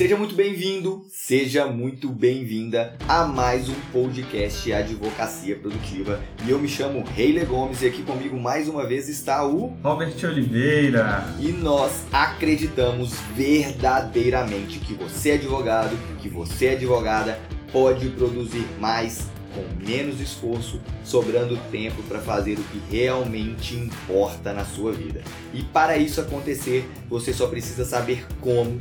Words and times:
Seja 0.00 0.16
muito 0.16 0.34
bem-vindo, 0.34 1.04
seja 1.10 1.66
muito 1.66 2.08
bem-vinda 2.08 2.96
a 3.06 3.26
mais 3.26 3.68
um 3.68 3.74
podcast 3.92 4.72
Advocacia 4.72 5.54
Produtiva. 5.56 6.18
E 6.42 6.50
eu 6.50 6.58
me 6.58 6.66
chamo 6.68 7.04
Reile 7.04 7.44
Gomes 7.44 7.82
e 7.82 7.88
aqui 7.88 8.02
comigo 8.02 8.40
mais 8.40 8.66
uma 8.66 8.86
vez 8.86 9.10
está 9.10 9.46
o 9.46 9.76
Robert 9.82 10.14
Oliveira. 10.24 11.26
E 11.38 11.52
nós 11.52 12.06
acreditamos 12.10 13.12
verdadeiramente 13.36 14.78
que 14.78 14.94
você 14.94 15.32
é 15.32 15.34
advogado, 15.34 15.94
que 16.22 16.30
você 16.30 16.68
é 16.68 16.72
advogada, 16.72 17.38
pode 17.70 18.08
produzir 18.08 18.66
mais 18.80 19.28
com 19.54 19.84
menos 19.86 20.18
esforço, 20.18 20.80
sobrando 21.04 21.58
tempo 21.70 22.02
para 22.04 22.20
fazer 22.20 22.58
o 22.58 22.62
que 22.62 22.80
realmente 22.90 23.74
importa 23.74 24.54
na 24.54 24.64
sua 24.64 24.92
vida. 24.92 25.20
E 25.52 25.62
para 25.62 25.98
isso 25.98 26.22
acontecer, 26.22 26.88
você 27.06 27.34
só 27.34 27.48
precisa 27.48 27.84
saber 27.84 28.24
como 28.40 28.78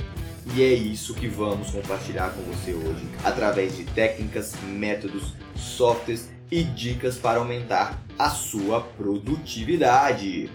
e 0.56 0.64
é 0.64 0.74
isso 0.74 1.14
que 1.14 1.28
vamos 1.28 1.70
compartilhar 1.70 2.32
com 2.32 2.42
você 2.42 2.74
hoje, 2.74 3.08
através 3.24 3.76
de 3.78 3.84
técnicas, 3.84 4.54
métodos, 4.64 5.34
softwares 5.56 6.30
e 6.52 6.64
dicas 6.64 7.18
para 7.18 7.40
aumentar 7.40 8.02
a 8.18 8.30
sua 8.30 8.82
produtividade. 8.82 10.50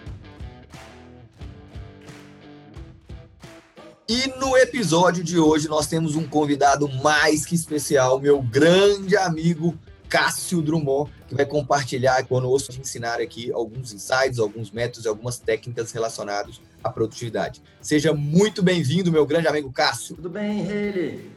E 4.08 4.26
no 4.38 4.56
episódio 4.56 5.24
de 5.24 5.38
hoje 5.38 5.68
nós 5.68 5.86
temos 5.86 6.14
um 6.14 6.26
convidado 6.26 6.88
mais 7.02 7.46
que 7.46 7.54
especial, 7.54 8.20
meu 8.20 8.42
grande 8.42 9.16
amigo 9.16 9.78
Cássio 10.14 10.62
Drummond, 10.62 11.10
que 11.26 11.34
vai 11.34 11.44
compartilhar 11.44 12.24
conosco, 12.28 12.72
ensinar 12.78 13.20
aqui 13.20 13.50
alguns 13.50 13.92
insights, 13.92 14.38
alguns 14.38 14.70
métodos 14.70 15.06
e 15.06 15.08
algumas 15.08 15.40
técnicas 15.40 15.90
relacionados 15.90 16.62
à 16.84 16.88
produtividade. 16.88 17.60
Seja 17.80 18.14
muito 18.14 18.62
bem-vindo, 18.62 19.10
meu 19.10 19.26
grande 19.26 19.48
amigo 19.48 19.72
Cássio. 19.72 20.14
Tudo 20.14 20.30
bem, 20.30 20.62
Reile? 20.62 21.32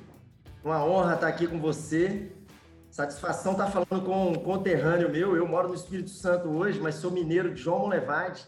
Uma 0.64 0.86
honra 0.86 1.16
estar 1.16 1.28
aqui 1.28 1.48
com 1.48 1.60
você. 1.60 2.32
Satisfação 2.92 3.54
estar 3.54 3.66
falando 3.72 4.06
com 4.06 4.30
um 4.30 4.36
conterrâneo 4.36 5.10
meu. 5.10 5.36
Eu 5.36 5.48
moro 5.48 5.70
no 5.70 5.74
Espírito 5.74 6.12
Santo 6.12 6.48
hoje, 6.48 6.80
mas 6.80 6.94
sou 6.94 7.10
mineiro 7.10 7.56
de 7.56 7.60
João 7.60 7.80
Molevade. 7.80 8.46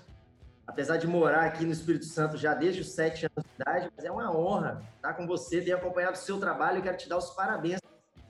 Apesar 0.67 0.98
de 0.98 1.08
morar 1.08 1.45
aqui 1.45 1.66
no 1.66 1.72
Espírito 1.72 2.06
Santo 2.06 2.38
já 2.38 2.54
desde 2.54 2.82
os 2.82 2.92
sete 2.92 3.26
anos 3.26 3.44
de 3.44 3.64
idade, 3.64 3.92
mas 3.98 4.06
é 4.06 4.11
uma 4.11 4.32
honra 4.32 4.84
estar 4.95 5.14
com 5.14 5.26
você, 5.26 5.59
ter 5.59 5.72
acompanhado 5.72 6.14
o 6.14 6.20
seu 6.20 6.38
trabalho 6.39 6.78
e 6.78 6.82
quero 6.84 6.98
te 6.98 7.09
dar 7.09 7.17
os 7.17 7.32
parabéns 7.32 7.80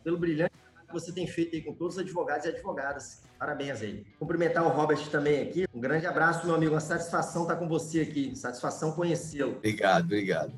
pelo 0.01 0.17
brilhante 0.17 0.58
que 0.89 0.93
você 0.93 1.11
tem 1.11 1.27
feito 1.27 1.55
aí 1.55 1.61
com 1.61 1.73
todos 1.73 1.95
os 1.95 2.01
advogados 2.01 2.45
e 2.45 2.49
advogadas. 2.49 3.21
Parabéns 3.37 3.81
aí. 3.81 4.05
Cumprimentar 4.17 4.65
o 4.65 4.69
Robert 4.69 5.07
também 5.09 5.41
aqui. 5.41 5.65
Um 5.73 5.79
grande 5.79 6.05
abraço, 6.05 6.45
meu 6.45 6.55
amigo. 6.55 6.73
Uma 6.73 6.81
satisfação 6.81 7.43
estar 7.43 7.55
com 7.55 7.67
você 7.67 8.01
aqui. 8.01 8.35
Satisfação 8.35 8.91
conhecê-lo. 8.91 9.57
Obrigado, 9.57 10.05
obrigado. 10.05 10.53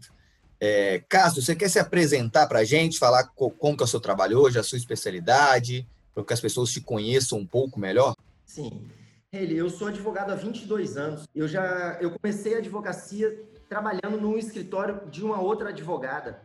É, 0.59 1.03
Cássio, 1.09 1.41
você 1.41 1.55
quer 1.55 1.69
se 1.69 1.79
apresentar 1.79 2.47
para 2.47 2.59
a 2.59 2.63
gente, 2.63 2.97
falar 2.97 3.25
como 3.35 3.75
que 3.75 3.83
é 3.83 3.85
o 3.85 3.87
seu 3.87 3.99
trabalho 3.99 4.39
hoje, 4.39 4.59
a 4.59 4.63
sua 4.63 4.77
especialidade, 4.77 5.87
para 6.13 6.23
que 6.23 6.33
as 6.33 6.39
pessoas 6.39 6.71
te 6.71 6.79
conheçam 6.79 7.39
um 7.39 7.45
pouco 7.45 7.79
melhor? 7.79 8.15
Sim. 8.45 8.87
Ele, 9.33 9.55
eu 9.55 9.69
sou 9.69 9.87
advogado 9.87 10.31
há 10.31 10.35
22 10.35 10.97
anos. 10.97 11.27
Eu 11.33 11.47
já 11.47 11.97
eu 12.01 12.11
comecei 12.11 12.55
a 12.55 12.57
advocacia 12.57 13.43
trabalhando 13.69 14.19
num 14.19 14.37
escritório 14.37 15.09
de 15.09 15.23
uma 15.23 15.39
outra 15.41 15.69
advogada. 15.69 16.41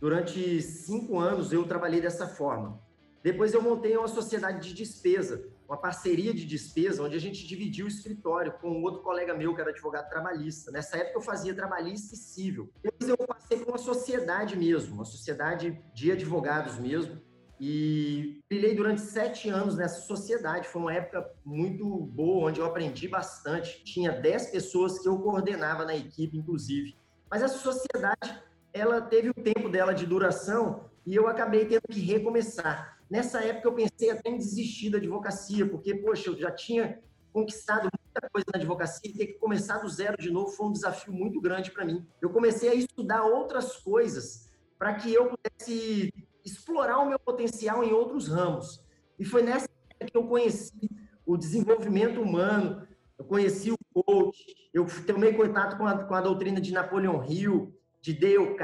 Durante 0.00 0.60
cinco 0.60 1.18
anos 1.18 1.52
eu 1.52 1.64
trabalhei 1.64 2.00
dessa 2.00 2.26
forma. 2.26 2.82
Depois 3.24 3.54
eu 3.54 3.62
montei 3.62 3.96
uma 3.96 4.06
sociedade 4.06 4.68
de 4.68 4.74
despesa, 4.74 5.48
uma 5.66 5.78
parceria 5.78 6.34
de 6.34 6.44
despesa, 6.44 7.02
onde 7.02 7.16
a 7.16 7.18
gente 7.18 7.46
dividiu 7.46 7.86
o 7.86 7.88
escritório 7.88 8.52
com 8.60 8.68
um 8.68 8.82
outro 8.82 9.00
colega 9.00 9.32
meu 9.32 9.54
que 9.54 9.62
era 9.62 9.70
advogado 9.70 10.10
trabalhista. 10.10 10.70
Nessa 10.70 10.98
época 10.98 11.16
eu 11.16 11.22
fazia 11.22 11.54
trabalhista 11.54 12.14
e 12.14 12.18
civil. 12.18 12.70
Depois 12.82 13.08
eu 13.08 13.16
passei 13.16 13.56
por 13.56 13.68
uma 13.68 13.78
sociedade 13.78 14.58
mesmo, 14.58 14.96
uma 14.96 15.06
sociedade 15.06 15.82
de 15.94 16.12
advogados 16.12 16.78
mesmo. 16.78 17.18
E 17.58 18.42
brilhei 18.46 18.74
durante 18.74 19.00
sete 19.00 19.48
anos 19.48 19.74
nessa 19.74 20.02
sociedade. 20.02 20.68
Foi 20.68 20.82
uma 20.82 20.92
época 20.92 21.26
muito 21.42 21.88
boa, 21.88 22.50
onde 22.50 22.60
eu 22.60 22.66
aprendi 22.66 23.08
bastante. 23.08 23.82
Tinha 23.84 24.12
dez 24.12 24.50
pessoas 24.50 24.98
que 24.98 25.08
eu 25.08 25.18
coordenava 25.18 25.86
na 25.86 25.96
equipe, 25.96 26.36
inclusive. 26.36 26.94
Mas 27.30 27.42
essa 27.42 27.56
sociedade, 27.56 28.42
ela 28.70 29.00
teve 29.00 29.30
o 29.30 29.34
tempo 29.34 29.70
dela 29.70 29.94
de 29.94 30.04
duração 30.04 30.90
e 31.06 31.14
eu 31.14 31.26
acabei 31.26 31.64
tendo 31.64 31.88
que 31.88 32.00
recomeçar. 32.00 32.94
Nessa 33.14 33.44
época 33.44 33.68
eu 33.68 33.72
pensei 33.72 34.10
até 34.10 34.28
em 34.28 34.36
desistir 34.36 34.90
da 34.90 34.98
advocacia, 34.98 35.64
porque, 35.64 35.94
poxa, 35.94 36.30
eu 36.30 36.36
já 36.36 36.50
tinha 36.50 37.00
conquistado 37.32 37.82
muita 37.82 38.28
coisa 38.28 38.46
na 38.52 38.58
advocacia 38.58 39.08
e 39.08 39.14
ter 39.14 39.26
que 39.28 39.32
começar 39.34 39.78
do 39.78 39.88
zero 39.88 40.16
de 40.16 40.32
novo 40.32 40.50
foi 40.50 40.66
um 40.66 40.72
desafio 40.72 41.12
muito 41.12 41.40
grande 41.40 41.70
para 41.70 41.84
mim. 41.84 42.04
Eu 42.20 42.30
comecei 42.30 42.68
a 42.68 42.74
estudar 42.74 43.22
outras 43.22 43.76
coisas 43.76 44.50
para 44.76 44.94
que 44.94 45.14
eu 45.14 45.28
pudesse 45.28 46.12
explorar 46.44 46.98
o 46.98 47.08
meu 47.08 47.16
potencial 47.20 47.84
em 47.84 47.92
outros 47.92 48.26
ramos. 48.26 48.84
E 49.16 49.24
foi 49.24 49.42
nessa 49.42 49.68
época 49.90 50.10
que 50.10 50.18
eu 50.18 50.26
conheci 50.26 50.90
o 51.24 51.36
desenvolvimento 51.36 52.20
humano, 52.20 52.84
eu 53.16 53.24
conheci 53.24 53.70
o 53.70 53.78
coach, 53.94 54.44
eu 54.74 54.88
tomei 55.06 55.32
contato 55.34 55.76
com 55.76 55.86
a, 55.86 56.02
com 56.02 56.14
a 56.14 56.20
doutrina 56.20 56.60
de 56.60 56.72
Napoleon 56.72 57.22
Hill, 57.22 57.78
de 58.00 58.12
Dale 58.12 58.56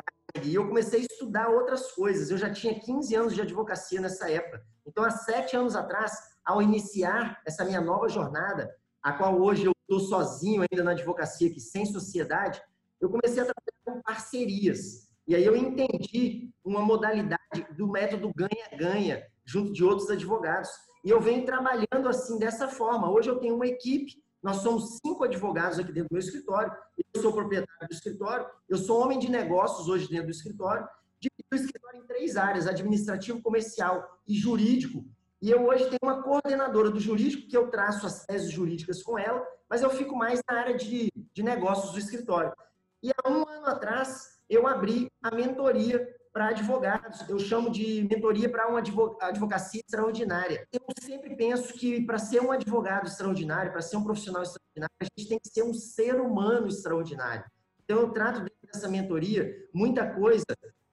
e 0.42 0.54
eu 0.54 0.66
comecei 0.66 1.00
a 1.00 1.02
estudar 1.02 1.48
outras 1.48 1.92
coisas. 1.92 2.30
Eu 2.30 2.38
já 2.38 2.50
tinha 2.50 2.78
15 2.78 3.14
anos 3.14 3.34
de 3.34 3.42
advocacia 3.42 4.00
nessa 4.00 4.30
época. 4.30 4.64
Então, 4.86 5.04
há 5.04 5.10
sete 5.10 5.56
anos 5.56 5.76
atrás, 5.76 6.12
ao 6.44 6.62
iniciar 6.62 7.40
essa 7.46 7.64
minha 7.64 7.80
nova 7.80 8.08
jornada, 8.08 8.74
a 9.02 9.12
qual 9.12 9.40
hoje 9.40 9.64
eu 9.64 9.72
estou 9.82 10.00
sozinho 10.00 10.64
ainda 10.70 10.84
na 10.84 10.92
advocacia, 10.92 11.48
aqui 11.48 11.60
sem 11.60 11.86
sociedade, 11.86 12.60
eu 13.00 13.08
comecei 13.08 13.42
a 13.42 13.46
trabalhar 13.46 13.84
com 13.84 14.02
parcerias. 14.02 15.08
E 15.26 15.34
aí 15.34 15.44
eu 15.44 15.56
entendi 15.56 16.50
uma 16.64 16.82
modalidade 16.82 17.66
do 17.76 17.88
método 17.88 18.32
ganha-ganha, 18.34 19.24
junto 19.44 19.72
de 19.72 19.84
outros 19.84 20.10
advogados. 20.10 20.70
E 21.04 21.10
eu 21.10 21.20
venho 21.20 21.46
trabalhando 21.46 22.08
assim, 22.08 22.38
dessa 22.38 22.68
forma. 22.68 23.10
Hoje 23.10 23.30
eu 23.30 23.38
tenho 23.38 23.54
uma 23.54 23.66
equipe 23.66 24.14
nós 24.42 24.58
somos 24.58 24.98
cinco 25.04 25.24
advogados 25.24 25.78
aqui 25.78 25.92
dentro 25.92 26.08
do 26.08 26.14
meu 26.14 26.20
escritório. 26.20 26.72
Eu 27.12 27.20
sou 27.20 27.32
proprietário 27.32 27.88
do 27.88 27.92
escritório. 27.92 28.46
Eu 28.68 28.78
sou 28.78 29.00
homem 29.00 29.18
de 29.18 29.30
negócios 29.30 29.88
hoje 29.88 30.08
dentro 30.08 30.26
do 30.26 30.32
escritório. 30.32 30.88
Divido 31.20 31.48
o 31.52 31.54
escritório 31.54 32.02
em 32.02 32.06
três 32.06 32.36
áreas: 32.36 32.66
administrativo, 32.66 33.42
comercial 33.42 34.20
e 34.26 34.34
jurídico. 34.34 35.04
E 35.42 35.50
eu 35.50 35.66
hoje 35.66 35.84
tenho 35.84 35.98
uma 36.02 36.22
coordenadora 36.22 36.90
do 36.90 37.00
jurídico, 37.00 37.48
que 37.48 37.56
eu 37.56 37.70
traço 37.70 38.06
as 38.06 38.26
teses 38.26 38.50
jurídicas 38.50 39.02
com 39.02 39.18
ela, 39.18 39.42
mas 39.68 39.82
eu 39.82 39.88
fico 39.88 40.14
mais 40.14 40.40
na 40.48 40.58
área 40.58 40.76
de, 40.76 41.10
de 41.32 41.42
negócios 41.42 41.92
do 41.92 41.98
escritório. 41.98 42.52
E 43.02 43.10
há 43.10 43.30
um 43.30 43.48
ano 43.48 43.66
atrás, 43.66 44.38
eu 44.48 44.66
abri 44.66 45.10
a 45.22 45.34
mentoria 45.34 46.06
para 46.32 46.48
advogados. 46.48 47.28
Eu 47.28 47.38
chamo 47.38 47.70
de 47.70 48.06
mentoria 48.10 48.48
para 48.48 48.68
uma 48.68 48.80
advocacia 49.20 49.80
extraordinária. 49.80 50.66
Eu 50.72 50.80
sempre 51.00 51.34
penso 51.36 51.72
que 51.74 52.02
para 52.02 52.18
ser 52.18 52.40
um 52.40 52.52
advogado 52.52 53.06
extraordinário, 53.06 53.72
para 53.72 53.82
ser 53.82 53.96
um 53.96 54.04
profissional 54.04 54.42
extraordinário, 54.42 54.94
a 55.00 55.04
gente 55.04 55.28
tem 55.28 55.38
que 55.38 55.48
ser 55.48 55.62
um 55.62 55.74
ser 55.74 56.20
humano 56.20 56.68
extraordinário. 56.68 57.44
Então, 57.84 57.98
eu 57.98 58.10
trato 58.10 58.40
dentro 58.40 58.54
dessa 58.72 58.88
mentoria 58.88 59.52
muita 59.74 60.06
coisa 60.06 60.44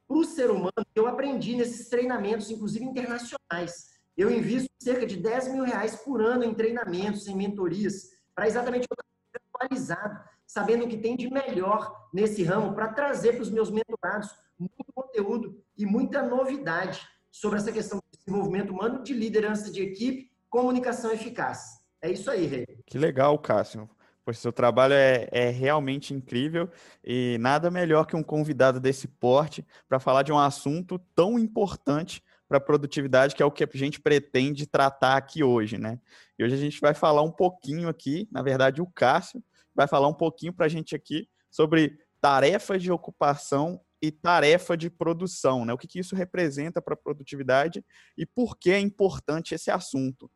para 0.07 0.17
o 0.17 0.23
ser 0.23 0.49
humano 0.49 0.71
eu 0.95 1.05
aprendi 1.05 1.55
nesses 1.55 1.89
treinamentos, 1.89 2.49
inclusive 2.49 2.85
internacionais. 2.85 3.97
Eu 4.15 4.31
invisto 4.31 4.69
cerca 4.81 5.05
de 5.05 5.17
10 5.17 5.49
mil 5.49 5.63
reais 5.63 5.95
por 5.95 6.21
ano 6.21 6.43
em 6.43 6.53
treinamentos, 6.53 7.27
em 7.27 7.35
mentorias, 7.35 8.09
para 8.33 8.47
exatamente 8.47 8.87
eu 8.89 8.95
estar 8.95 9.41
atualizado, 9.53 10.19
sabendo 10.47 10.85
o 10.85 10.87
que 10.87 10.97
tem 10.97 11.15
de 11.15 11.29
melhor 11.29 12.07
nesse 12.13 12.41
ramo, 12.41 12.73
para 12.73 12.87
trazer 12.87 13.33
para 13.33 13.41
os 13.41 13.51
meus 13.51 13.69
mentorados 13.69 14.29
muito 14.57 14.91
conteúdo 14.95 15.61
e 15.77 15.85
muita 15.85 16.23
novidade 16.23 17.05
sobre 17.29 17.59
essa 17.59 17.71
questão 17.71 17.99
de 18.11 18.17
desenvolvimento 18.17 18.71
humano, 18.71 19.03
de 19.03 19.13
liderança 19.13 19.69
de 19.69 19.83
equipe, 19.83 20.31
comunicação 20.49 21.11
eficaz. 21.11 21.79
É 22.01 22.09
isso 22.09 22.31
aí, 22.31 22.47
Rei. 22.47 22.65
Que 22.85 22.97
legal, 22.97 23.37
Cássio. 23.37 23.89
Pois 24.23 24.39
seu 24.39 24.51
trabalho 24.51 24.93
é, 24.93 25.27
é, 25.31 25.49
realmente 25.49 26.13
incrível 26.13 26.69
e 27.03 27.37
nada 27.39 27.71
melhor 27.71 28.05
que 28.05 28.15
um 28.15 28.23
convidado 28.23 28.79
desse 28.79 29.07
porte 29.07 29.65
para 29.87 29.99
falar 29.99 30.23
de 30.23 30.33
um 30.33 30.39
assunto 30.39 30.99
tão 31.15 31.39
importante 31.39 32.21
para 32.47 32.57
a 32.57 32.61
produtividade, 32.61 33.35
que 33.35 33.43
é 33.43 33.45
o 33.45 33.51
que 33.51 33.63
a 33.63 33.69
gente 33.73 34.01
pretende 34.01 34.65
tratar 34.65 35.15
aqui 35.17 35.43
hoje, 35.43 35.77
né? 35.77 35.99
E 36.37 36.43
hoje 36.43 36.55
a 36.55 36.57
gente 36.57 36.79
vai 36.79 36.93
falar 36.93 37.21
um 37.21 37.31
pouquinho 37.31 37.87
aqui, 37.87 38.27
na 38.31 38.41
verdade, 38.41 38.81
o 38.81 38.87
Cássio 38.87 39.41
vai 39.77 39.87
falar 39.87 40.07
um 40.07 40.13
pouquinho 40.13 40.51
para 40.51 40.65
a 40.65 40.69
gente 40.69 40.95
aqui 40.95 41.29
sobre 41.51 41.99
tarefas 42.19 42.81
de 42.81 42.91
ocupação 42.91 43.79
e 44.01 44.11
tarefa 44.11 44.75
de 44.75 44.89
produção, 44.89 45.63
né? 45.63 45.71
O 45.71 45.77
que, 45.77 45.87
que 45.87 45.99
isso 45.99 46.15
representa 46.15 46.81
para 46.81 46.95
a 46.95 46.97
produtividade 46.97 47.85
e 48.17 48.25
por 48.25 48.57
que 48.57 48.71
é 48.71 48.79
importante 48.79 49.53
esse 49.53 49.69
assunto. 49.69 50.29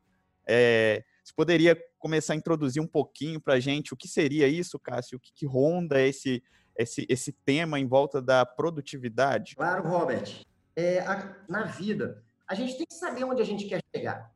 É, 0.47 1.03
você 1.23 1.33
poderia 1.35 1.77
começar 1.99 2.33
a 2.33 2.35
introduzir 2.35 2.81
um 2.81 2.87
pouquinho 2.87 3.41
para 3.41 3.55
a 3.55 3.59
gente 3.59 3.93
o 3.93 3.97
que 3.97 4.07
seria 4.07 4.47
isso, 4.47 4.79
Cássio? 4.79 5.17
O 5.17 5.19
que, 5.19 5.31
que 5.33 5.45
ronda 5.45 5.99
esse, 6.01 6.43
esse, 6.77 7.05
esse 7.09 7.31
tema 7.31 7.79
em 7.79 7.87
volta 7.87 8.21
da 8.21 8.45
produtividade? 8.45 9.55
Claro, 9.55 9.87
Robert. 9.87 10.43
É, 10.75 10.99
a, 10.99 11.35
na 11.49 11.63
vida, 11.63 12.23
a 12.47 12.55
gente 12.55 12.77
tem 12.77 12.85
que 12.85 12.95
saber 12.95 13.23
onde 13.23 13.41
a 13.41 13.45
gente 13.45 13.65
quer 13.65 13.81
chegar. 13.95 14.31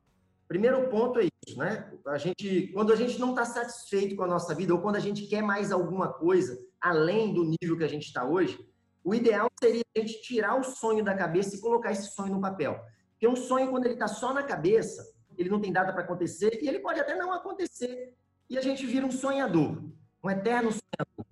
Primeiro 0.48 0.88
ponto 0.88 1.18
é 1.18 1.24
isso, 1.24 1.58
né? 1.58 1.92
A 2.06 2.18
gente, 2.18 2.68
quando 2.72 2.92
a 2.92 2.96
gente 2.96 3.18
não 3.18 3.30
está 3.30 3.44
satisfeito 3.44 4.14
com 4.14 4.22
a 4.22 4.28
nossa 4.28 4.54
vida 4.54 4.72
ou 4.72 4.80
quando 4.80 4.96
a 4.96 5.00
gente 5.00 5.26
quer 5.26 5.42
mais 5.42 5.72
alguma 5.72 6.12
coisa 6.12 6.56
além 6.80 7.34
do 7.34 7.44
nível 7.44 7.76
que 7.76 7.84
a 7.84 7.88
gente 7.88 8.06
está 8.06 8.24
hoje, 8.24 8.58
o 9.02 9.14
ideal 9.14 9.48
seria 9.60 9.82
a 9.96 10.00
gente 10.00 10.20
tirar 10.22 10.58
o 10.58 10.64
sonho 10.64 11.04
da 11.04 11.14
cabeça 11.14 11.56
e 11.56 11.60
colocar 11.60 11.90
esse 11.90 12.10
sonho 12.12 12.34
no 12.34 12.40
papel. 12.40 12.80
Porque 13.12 13.26
um 13.26 13.36
sonho, 13.36 13.70
quando 13.70 13.86
ele 13.86 13.94
está 13.94 14.06
só 14.06 14.32
na 14.32 14.42
cabeça, 14.42 15.04
ele 15.36 15.48
não 15.48 15.60
tem 15.60 15.72
data 15.72 15.92
para 15.92 16.02
acontecer 16.02 16.58
e 16.62 16.68
ele 16.68 16.80
pode 16.80 17.00
até 17.00 17.16
não 17.16 17.32
acontecer. 17.32 18.14
E 18.48 18.56
a 18.56 18.60
gente 18.60 18.86
vira 18.86 19.06
um 19.06 19.10
sonhador, 19.10 19.82
um 20.22 20.30
eterno 20.30 20.70
sonhador. 20.70 21.26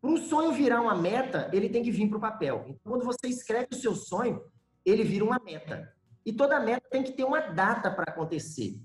Para 0.00 0.10
um 0.10 0.16
sonho 0.16 0.52
virar 0.52 0.80
uma 0.80 0.94
meta, 0.94 1.50
ele 1.52 1.68
tem 1.68 1.82
que 1.82 1.90
vir 1.90 2.08
para 2.08 2.18
o 2.18 2.20
papel. 2.20 2.64
Então, 2.68 2.92
quando 2.92 3.04
você 3.04 3.28
escreve 3.28 3.68
o 3.72 3.76
seu 3.76 3.94
sonho, 3.94 4.42
ele 4.84 5.04
vira 5.04 5.24
uma 5.24 5.38
meta. 5.38 5.94
E 6.24 6.32
toda 6.32 6.60
meta 6.60 6.86
tem 6.90 7.02
que 7.02 7.12
ter 7.12 7.24
uma 7.24 7.40
data 7.40 7.90
para 7.90 8.12
acontecer. 8.12 8.80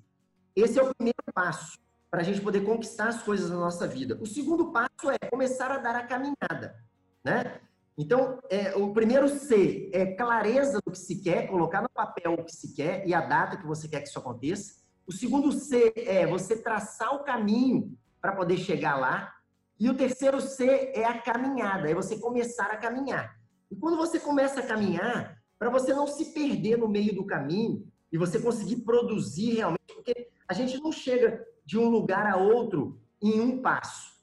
Esse 0.56 0.80
é 0.80 0.84
o 0.84 0.94
primeiro 0.94 1.18
passo 1.34 1.78
para 2.10 2.22
a 2.22 2.24
gente 2.24 2.40
poder 2.40 2.62
conquistar 2.62 3.10
as 3.10 3.24
coisas 3.24 3.50
na 3.50 3.58
nossa 3.58 3.86
vida. 3.86 4.18
O 4.22 4.26
segundo 4.26 4.72
passo 4.72 5.12
é 5.12 5.18
começar 5.30 5.70
a 5.72 5.78
dar 5.78 5.96
a 5.96 6.04
caminhada, 6.04 6.82
né? 7.24 7.60
Então, 7.98 8.40
é, 8.50 8.76
o 8.76 8.94
primeiro 8.94 9.28
C 9.28 9.90
é 9.94 10.06
clareza 10.06 10.80
do 10.86 10.92
que 10.92 10.98
se 10.98 11.22
quer, 11.22 11.48
colocar 11.48 11.82
no 11.82 11.90
papel 11.90 12.34
o 12.34 12.44
que 12.44 12.54
se 12.54 12.74
quer 12.74 13.08
e 13.08 13.14
a 13.14 13.22
data 13.22 13.58
que 13.58 13.66
você 13.66 13.88
quer 13.88 14.02
que 14.02 14.10
isso 14.10 14.20
aconteça. 14.20 14.76
O 15.08 15.14
segundo 15.14 15.52
C 15.52 15.94
é 15.96 16.26
você 16.26 16.58
traçar 16.58 17.14
o 17.16 17.24
caminho 17.24 17.98
para 18.22 18.34
poder 18.34 18.58
chegar 18.58 18.98
lá. 18.98 19.34
E 19.80 19.90
o 19.90 19.96
terceiro 19.96 20.42
C 20.42 20.92
é 20.94 21.06
a 21.06 21.22
caminhada, 21.22 21.90
é 21.90 21.94
você 21.94 22.18
começar 22.18 22.72
a 22.72 22.78
caminhar. 22.78 23.38
E 23.70 23.76
quando 23.76 23.98
você 23.98 24.20
começa 24.20 24.62
a 24.62 24.66
caminhar, 24.66 25.38
para 25.58 25.70
você 25.70 25.94
não 25.94 26.08
se 26.08 26.34
perder 26.34 26.78
no 26.78 26.88
meio 26.88 27.14
do 27.16 27.26
caminho 27.26 27.88
e 28.12 28.18
você 28.18 28.40
conseguir 28.40 28.78
produzir 28.78 29.56
realmente, 29.56 29.94
porque 29.94 30.30
a 30.48 30.54
gente 30.54 30.80
não 30.80 30.92
chega 30.92 31.46
de 31.66 31.78
um 31.78 31.90
lugar 31.90 32.26
a 32.28 32.38
outro 32.38 33.00
em 33.22 33.40
um 33.40 33.62
passo 33.62 34.16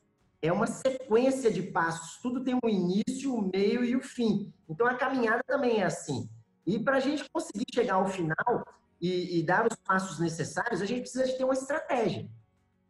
é 0.42 0.52
uma 0.52 0.66
sequência 0.66 1.50
de 1.52 1.62
passos. 1.62 2.20
Tudo 2.20 2.42
tem 2.42 2.58
um 2.62 2.68
início, 2.68 3.32
um 3.32 3.48
meio 3.48 3.84
e 3.84 3.94
o 3.94 4.00
um 4.00 4.02
fim. 4.02 4.52
Então 4.68 4.86
a 4.86 4.96
caminhada 4.96 5.42
também 5.46 5.80
é 5.80 5.84
assim. 5.84 6.28
E 6.66 6.80
para 6.80 6.96
a 6.96 7.00
gente 7.00 7.24
conseguir 7.30 7.64
chegar 7.72 7.94
ao 7.94 8.08
final 8.08 8.66
e, 9.00 9.38
e, 9.38 9.42
dar 9.44 9.66
os 9.66 9.76
passos 9.76 10.18
necessários, 10.18 10.82
a 10.82 10.86
gente 10.86 11.02
precisa 11.02 11.26
de 11.26 11.38
ter 11.38 11.44
uma 11.44 11.54
estratégia. 11.54 12.28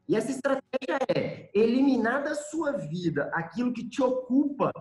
E 0.08 0.16
essa 0.16 0.30
estratégia 0.30 0.98
é 1.14 1.50
eliminar 1.54 2.24
da 2.24 2.34
sua 2.34 2.72
vida 2.72 3.30
aquilo 3.34 3.72
que 3.72 3.88
te 3.88 4.02
ocupa 4.02 4.72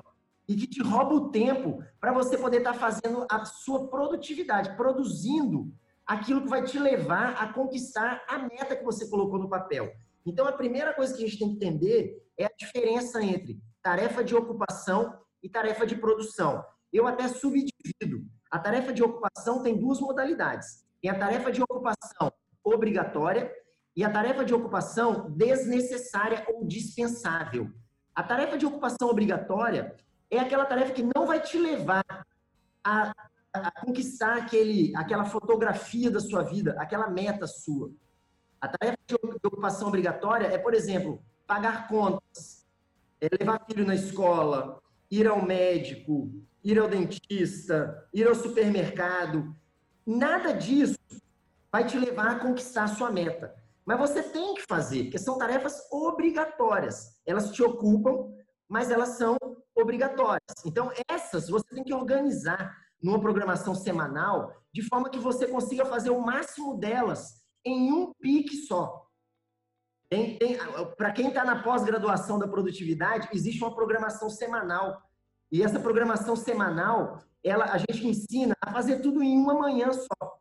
e 0.48 0.56
que 0.56 0.68
te 0.68 0.82
rouba 0.82 1.14
o 1.14 1.30
tempo 1.30 1.84
para 2.00 2.12
você 2.12 2.38
poder 2.38 2.58
estar 2.58 2.74
tá 2.74 2.80
fazendo 2.80 3.26
a 3.30 3.46
sua 3.46 3.88
produtividade, 3.88 4.76
produzindo 4.76 5.72
aquilo 6.06 6.42
que 6.42 6.50
vai 6.50 6.64
te 6.64 6.78
levar 6.78 7.42
a 7.42 7.54
conquistar 7.54 8.24
a 8.28 8.40
meta 8.40 8.76
que 8.76 8.84
você 8.84 9.08
colocou 9.10 9.40
no 9.40 9.50
papel. 9.50 9.92
Então, 10.26 10.46
a 10.46 10.52
primeira 10.52 10.94
coisa 10.94 11.16
que 11.16 11.24
a 11.24 11.28
gente 11.28 11.40
tem 11.40 11.50
que 11.50 11.56
entender 11.56 12.28
é 12.38 12.46
a 12.46 12.52
diferença 12.58 13.24
entre 13.24 13.62
tarefa 13.82 14.24
de 14.24 14.36
ocupação 14.36 15.18
e 15.42 15.50
tarefa 15.50 15.86
de 15.86 15.96
produção. 15.96 16.64
Eu 16.92 17.08
até 17.08 17.28
subdivido. 17.28 18.26
A 18.50 18.60
tarefa 18.60 18.94
de 18.94 19.02
ocupação 19.02 19.64
tem 19.64 19.80
duas 19.80 20.00
modalidades. 20.00 20.86
Tem 21.02 21.10
a 21.10 21.18
tarefa 21.18 21.52
de 21.52 21.62
ocupação 21.62 22.32
obrigatória 22.64 23.52
e 23.96 24.04
a 24.04 24.12
tarefa 24.12 24.46
de 24.46 24.54
ocupação 24.54 25.32
desnecessária 25.32 26.46
ou 26.48 26.66
dispensável. 26.66 27.70
A 28.14 28.22
tarefa 28.22 28.58
de 28.58 28.66
ocupação 28.66 29.10
obrigatória 29.10 29.96
é 30.32 30.40
aquela 30.40 30.66
tarefa 30.66 30.94
que 30.94 31.04
não 31.04 31.28
vai 31.28 31.42
te 31.42 31.58
levar 31.60 32.06
a, 32.82 33.14
a 33.54 33.72
conquistar 33.82 34.38
aquele, 34.38 34.96
aquela 34.96 35.26
fotografia 35.26 36.10
da 36.10 36.22
sua 36.22 36.42
vida, 36.42 36.74
aquela 36.80 37.10
meta 37.10 37.46
sua. 37.46 37.92
A 38.62 38.70
tarefa 38.70 38.98
de 39.08 39.16
ocupação 39.44 39.90
obrigatória 39.90 40.48
é, 40.48 40.58
por 40.58 40.74
exemplo, 40.74 41.22
pagar 41.46 41.90
contas, 41.90 42.66
é 43.20 43.28
levar 43.38 43.66
filho 43.66 43.86
na 43.86 43.94
escola, 43.94 44.82
ir 45.10 45.28
ao 45.28 45.44
médico, 45.44 46.32
ir 46.64 46.80
ao 46.80 46.88
dentista, 46.88 48.08
ir 48.14 48.26
ao 48.26 48.34
supermercado. 48.34 49.54
Nada 50.06 50.54
disso 50.54 50.98
vai 51.70 51.86
te 51.86 51.98
levar 51.98 52.32
a 52.32 52.40
conquistar 52.40 52.86
a 52.86 52.88
sua 52.88 53.12
meta. 53.12 53.54
Mas 53.86 54.00
você 54.00 54.24
tem 54.24 54.54
que 54.54 54.62
fazer, 54.62 55.04
porque 55.04 55.20
são 55.20 55.38
tarefas 55.38 55.88
obrigatórias. 55.92 57.20
Elas 57.26 57.52
te 57.52 57.62
ocupam, 57.62 58.32
mas 58.70 58.90
elas 58.90 59.10
são 59.18 59.38
obrigatórias. 59.82 60.66
Então, 60.66 60.92
essas 61.10 61.50
você 61.50 61.68
tem 61.74 61.84
que 61.84 61.94
organizar 61.94 62.76
numa 63.02 63.20
programação 63.20 63.74
semanal, 63.74 64.54
de 64.72 64.82
forma 64.84 65.10
que 65.10 65.20
você 65.20 65.48
consiga 65.48 65.86
fazer 65.86 66.12
o 66.12 66.22
máximo 66.22 66.78
delas 66.78 67.42
em 67.66 67.92
um 67.92 68.14
pique 68.14 68.56
só. 68.58 69.08
Para 70.98 71.12
quem 71.12 71.30
está 71.30 71.44
na 71.46 71.64
pós-graduação 71.64 72.38
da 72.38 72.48
produtividade, 72.48 73.30
existe 73.34 73.64
uma 73.64 73.74
programação 73.74 74.30
semanal. 74.30 75.02
E 75.52 75.64
essa 75.64 75.80
programação 75.80 76.36
semanal, 76.36 77.24
ela, 77.44 77.66
a 77.66 77.78
gente 77.78 78.08
ensina 78.08 78.56
a 78.62 78.72
fazer 78.72 79.00
tudo 79.00 79.24
em 79.24 79.38
uma 79.38 79.54
manhã 79.54 79.92
só. 79.94 80.40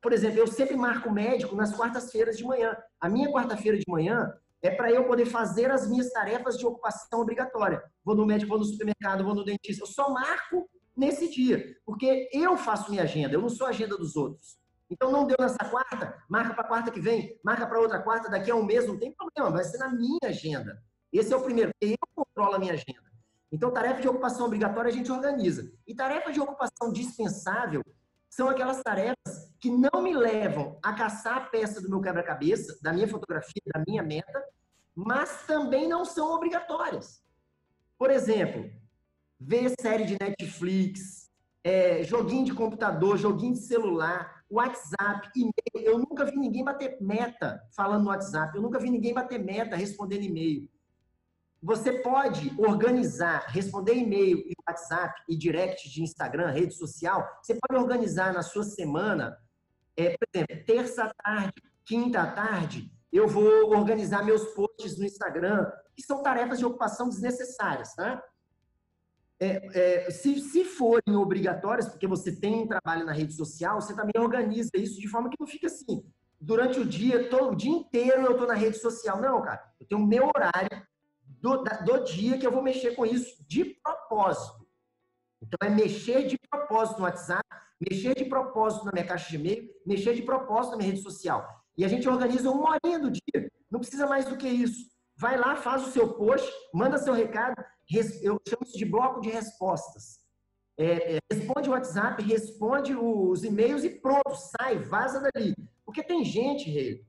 Por 0.00 0.12
exemplo, 0.12 0.38
eu 0.38 0.46
sempre 0.46 0.76
marco 0.76 1.10
médico 1.10 1.54
nas 1.54 1.74
quartas-feiras 1.74 2.36
de 2.36 2.44
manhã. 2.44 2.76
A 3.00 3.08
minha 3.08 3.30
quarta-feira 3.30 3.76
de 3.76 3.84
manhã 3.88 4.32
é 4.62 4.70
para 4.70 4.90
eu 4.90 5.06
poder 5.06 5.26
fazer 5.26 5.70
as 5.70 5.88
minhas 5.88 6.10
tarefas 6.10 6.58
de 6.58 6.66
ocupação 6.66 7.20
obrigatória. 7.20 7.82
Vou 8.04 8.14
no 8.14 8.26
médico, 8.26 8.50
vou 8.50 8.58
no 8.58 8.64
supermercado, 8.64 9.24
vou 9.24 9.34
no 9.34 9.44
dentista. 9.44 9.82
Eu 9.82 9.86
só 9.86 10.10
marco 10.10 10.68
nesse 10.96 11.30
dia, 11.30 11.76
porque 11.86 12.28
eu 12.32 12.56
faço 12.56 12.90
minha 12.90 13.04
agenda, 13.04 13.34
eu 13.34 13.40
não 13.40 13.48
sou 13.48 13.66
a 13.66 13.70
agenda 13.70 13.96
dos 13.96 14.16
outros. 14.16 14.58
Então 14.90 15.12
não 15.12 15.26
deu 15.26 15.36
nessa 15.38 15.64
quarta, 15.70 16.16
marca 16.28 16.54
para 16.54 16.64
quarta 16.64 16.90
que 16.90 17.00
vem, 17.00 17.38
marca 17.44 17.66
para 17.66 17.78
outra 17.78 18.00
quarta, 18.02 18.30
daqui 18.30 18.50
a 18.50 18.56
um 18.56 18.64
mês, 18.64 18.86
não 18.86 18.98
tem 18.98 19.12
problema, 19.12 19.54
vai 19.54 19.64
ser 19.64 19.78
na 19.78 19.90
minha 19.90 20.18
agenda. 20.24 20.82
Esse 21.12 21.32
é 21.32 21.36
o 21.36 21.42
primeiro, 21.42 21.70
eu 21.80 21.96
controlo 22.14 22.54
a 22.54 22.58
minha 22.58 22.72
agenda. 22.72 23.08
Então, 23.50 23.72
tarefa 23.72 24.00
de 24.00 24.08
ocupação 24.08 24.46
obrigatória 24.46 24.90
a 24.90 24.92
gente 24.92 25.10
organiza. 25.10 25.72
E 25.86 25.94
tarefa 25.94 26.30
de 26.30 26.40
ocupação 26.40 26.92
dispensável 26.92 27.82
são 28.30 28.48
aquelas 28.48 28.82
tarefas 28.82 29.52
que 29.60 29.70
não 29.70 30.02
me 30.02 30.14
levam 30.14 30.78
a 30.82 30.92
caçar 30.92 31.36
a 31.36 31.40
peça 31.40 31.80
do 31.80 31.88
meu 31.88 32.00
quebra-cabeça, 32.00 32.78
da 32.82 32.92
minha 32.92 33.08
fotografia, 33.08 33.62
da 33.74 33.82
minha 33.86 34.02
meta, 34.02 34.42
mas 34.94 35.46
também 35.46 35.88
não 35.88 36.04
são 36.04 36.32
obrigatórias. 36.32 37.22
Por 37.98 38.10
exemplo, 38.10 38.70
ver 39.38 39.72
série 39.80 40.04
de 40.04 40.16
Netflix, 40.20 41.30
é, 41.64 42.02
joguinho 42.04 42.44
de 42.44 42.54
computador, 42.54 43.16
joguinho 43.16 43.54
de 43.54 43.60
celular, 43.60 44.44
WhatsApp, 44.50 45.28
e-mail. 45.36 45.52
Eu 45.74 45.98
nunca 45.98 46.24
vi 46.24 46.36
ninguém 46.36 46.64
bater 46.64 46.96
meta 47.00 47.60
falando 47.76 48.04
no 48.04 48.10
WhatsApp. 48.10 48.56
Eu 48.56 48.62
nunca 48.62 48.78
vi 48.78 48.90
ninguém 48.90 49.12
bater 49.12 49.38
meta 49.38 49.76
respondendo 49.76 50.22
e-mail. 50.22 50.68
Você 51.62 51.92
pode 52.00 52.54
organizar, 52.58 53.46
responder 53.48 53.94
e-mail 53.94 54.38
e 54.38 54.52
WhatsApp 54.68 55.20
e 55.28 55.36
direct 55.36 55.88
de 55.90 56.02
Instagram, 56.02 56.50
rede 56.50 56.74
social. 56.74 57.26
Você 57.42 57.58
pode 57.60 57.82
organizar 57.82 58.32
na 58.32 58.42
sua 58.42 58.62
semana, 58.62 59.36
é, 59.96 60.16
por 60.16 60.28
exemplo, 60.32 60.64
terça 60.64 61.12
tarde, 61.22 61.54
quinta 61.84 62.26
tarde, 62.26 62.90
eu 63.12 63.26
vou 63.26 63.74
organizar 63.74 64.24
meus 64.24 64.44
posts 64.54 64.98
no 64.98 65.04
Instagram, 65.04 65.70
que 65.96 66.02
são 66.02 66.22
tarefas 66.22 66.58
de 66.58 66.66
ocupação 66.66 67.08
desnecessárias, 67.08 67.94
tá? 67.94 68.22
é, 69.40 70.06
é, 70.06 70.10
se, 70.10 70.40
se 70.40 70.64
forem 70.64 71.14
obrigatórias, 71.16 71.88
porque 71.88 72.06
você 72.06 72.34
tem 72.34 72.62
um 72.62 72.66
trabalho 72.66 73.06
na 73.06 73.12
rede 73.12 73.32
social, 73.32 73.80
você 73.80 73.94
também 73.94 74.20
organiza 74.20 74.70
isso 74.74 75.00
de 75.00 75.08
forma 75.08 75.30
que 75.30 75.36
não 75.38 75.46
fica 75.46 75.68
assim. 75.68 76.04
Durante 76.40 76.80
o 76.80 76.84
dia, 76.84 77.28
todo 77.28 77.52
o 77.52 77.56
dia 77.56 77.70
inteiro 77.70 78.22
eu 78.22 78.32
estou 78.32 78.46
na 78.46 78.54
rede 78.54 78.78
social. 78.78 79.20
Não, 79.20 79.40
cara, 79.42 79.62
eu 79.80 79.86
tenho 79.86 80.06
meu 80.06 80.28
horário 80.34 80.82
do, 81.40 81.62
do 81.62 82.04
dia 82.04 82.38
que 82.38 82.46
eu 82.46 82.52
vou 82.52 82.62
mexer 82.62 82.94
com 82.94 83.06
isso 83.06 83.44
de 83.46 83.64
propósito. 83.64 84.66
Então 85.40 85.58
é 85.62 85.70
mexer 85.70 86.26
de 86.26 86.36
propósito 86.50 86.98
no 86.98 87.04
WhatsApp, 87.04 87.46
mexer 87.80 88.14
de 88.14 88.24
propósito 88.24 88.84
na 88.84 88.92
minha 88.92 89.06
caixa 89.06 89.28
de 89.30 89.36
e-mail, 89.36 89.70
mexer 89.86 90.14
de 90.14 90.22
propósito 90.22 90.72
na 90.72 90.78
minha 90.78 90.90
rede 90.90 91.02
social. 91.02 91.46
E 91.76 91.84
a 91.84 91.88
gente 91.88 92.08
organiza 92.08 92.50
uma 92.50 92.70
horinha 92.72 92.98
do 92.98 93.10
dia. 93.10 93.50
Não 93.70 93.78
precisa 93.78 94.06
mais 94.06 94.24
do 94.24 94.36
que 94.36 94.48
isso. 94.48 94.88
Vai 95.16 95.36
lá, 95.36 95.56
faz 95.56 95.86
o 95.86 95.90
seu 95.90 96.14
post, 96.14 96.50
manda 96.72 96.98
seu 96.98 97.12
recado, 97.12 97.54
eu 98.22 98.40
chamo 98.46 98.62
isso 98.64 98.78
de 98.78 98.84
bloco 98.84 99.20
de 99.20 99.30
respostas. 99.30 100.18
É, 100.76 101.16
é, 101.16 101.18
responde 101.32 101.68
o 101.68 101.72
WhatsApp, 101.72 102.22
responde 102.22 102.94
os 102.94 103.42
e-mails 103.42 103.82
e 103.82 103.90
pronto, 103.90 104.34
sai, 104.34 104.78
vaza 104.78 105.20
dali. 105.20 105.54
Porque 105.84 106.04
tem 106.04 106.24
gente, 106.24 106.70
Rei, 106.70 107.04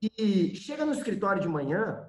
que 0.00 0.54
chega 0.54 0.84
no 0.84 0.92
escritório 0.92 1.42
de 1.42 1.48
manhã 1.48 2.08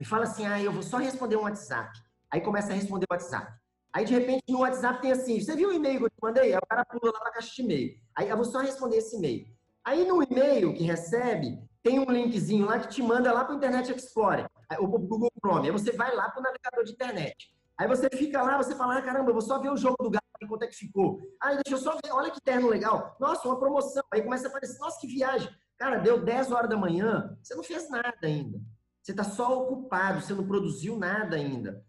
e 0.00 0.04
fala 0.04 0.24
assim: 0.24 0.46
ah, 0.46 0.60
eu 0.60 0.72
vou 0.72 0.82
só 0.82 0.98
responder 0.98 1.36
um 1.36 1.42
WhatsApp. 1.42 1.98
Aí 2.30 2.40
começa 2.40 2.72
a 2.72 2.74
responder 2.74 3.06
o 3.10 3.14
WhatsApp. 3.14 3.52
Aí, 3.92 4.04
de 4.04 4.12
repente, 4.12 4.44
no 4.48 4.60
WhatsApp 4.60 5.00
tem 5.00 5.12
assim: 5.12 5.40
você 5.40 5.54
viu 5.54 5.70
o 5.70 5.72
e-mail 5.72 5.98
que 5.98 6.04
eu 6.04 6.10
te 6.10 6.22
mandei? 6.22 6.52
Aí 6.52 6.58
o 6.58 6.66
cara 6.68 6.84
pula 6.84 7.12
lá 7.12 7.20
para 7.20 7.30
a 7.30 7.32
caixa 7.32 7.54
de 7.54 7.62
e-mail. 7.62 7.98
Aí 8.14 8.28
eu 8.28 8.36
vou 8.36 8.44
só 8.44 8.58
responder 8.58 8.96
esse 8.96 9.16
e-mail. 9.16 9.46
Aí 9.84 10.06
no 10.06 10.22
e-mail 10.22 10.74
que 10.74 10.82
recebe, 10.82 11.58
tem 11.82 11.98
um 11.98 12.10
linkzinho 12.10 12.66
lá 12.66 12.78
que 12.80 12.88
te 12.88 13.02
manda 13.02 13.32
lá 13.32 13.44
para 13.44 13.54
o 13.54 13.56
Internet 13.56 13.92
Explorer 13.92 14.46
o 14.80 14.86
Google 14.86 15.30
Chrome. 15.38 15.68
Aí 15.68 15.72
você 15.72 15.92
vai 15.92 16.14
lá 16.14 16.28
para 16.28 16.40
o 16.40 16.42
navegador 16.42 16.84
de 16.84 16.92
internet. 16.92 17.54
Aí 17.78 17.86
você 17.86 18.08
fica 18.10 18.42
lá, 18.42 18.56
você 18.56 18.74
fala, 18.74 18.98
ah, 18.98 19.02
caramba, 19.02 19.30
eu 19.30 19.34
vou 19.34 19.42
só 19.42 19.60
ver 19.60 19.70
o 19.70 19.76
jogo 19.76 19.96
do 20.02 20.10
Galo, 20.10 20.48
quanto 20.48 20.62
é 20.62 20.66
que 20.66 20.74
ficou. 20.74 21.20
Ah, 21.40 21.54
deixa 21.54 21.72
eu 21.72 21.78
só 21.78 21.92
ver, 21.92 22.10
olha 22.10 22.30
que 22.30 22.40
terno 22.40 22.68
legal. 22.68 23.16
Nossa, 23.20 23.46
uma 23.46 23.58
promoção. 23.58 24.02
Aí 24.10 24.22
começa 24.22 24.46
a 24.46 24.50
aparecer, 24.50 24.78
nossa, 24.78 24.98
que 25.00 25.06
viagem. 25.06 25.48
Cara, 25.76 25.98
deu 25.98 26.24
10 26.24 26.52
horas 26.52 26.70
da 26.70 26.76
manhã, 26.76 27.36
você 27.42 27.54
não 27.54 27.62
fez 27.62 27.88
nada 27.90 28.16
ainda. 28.22 28.58
Você 29.06 29.12
está 29.12 29.22
só 29.22 29.62
ocupado, 29.62 30.20
você 30.20 30.34
não 30.34 30.44
produziu 30.44 30.98
nada 30.98 31.36
ainda. 31.36 31.80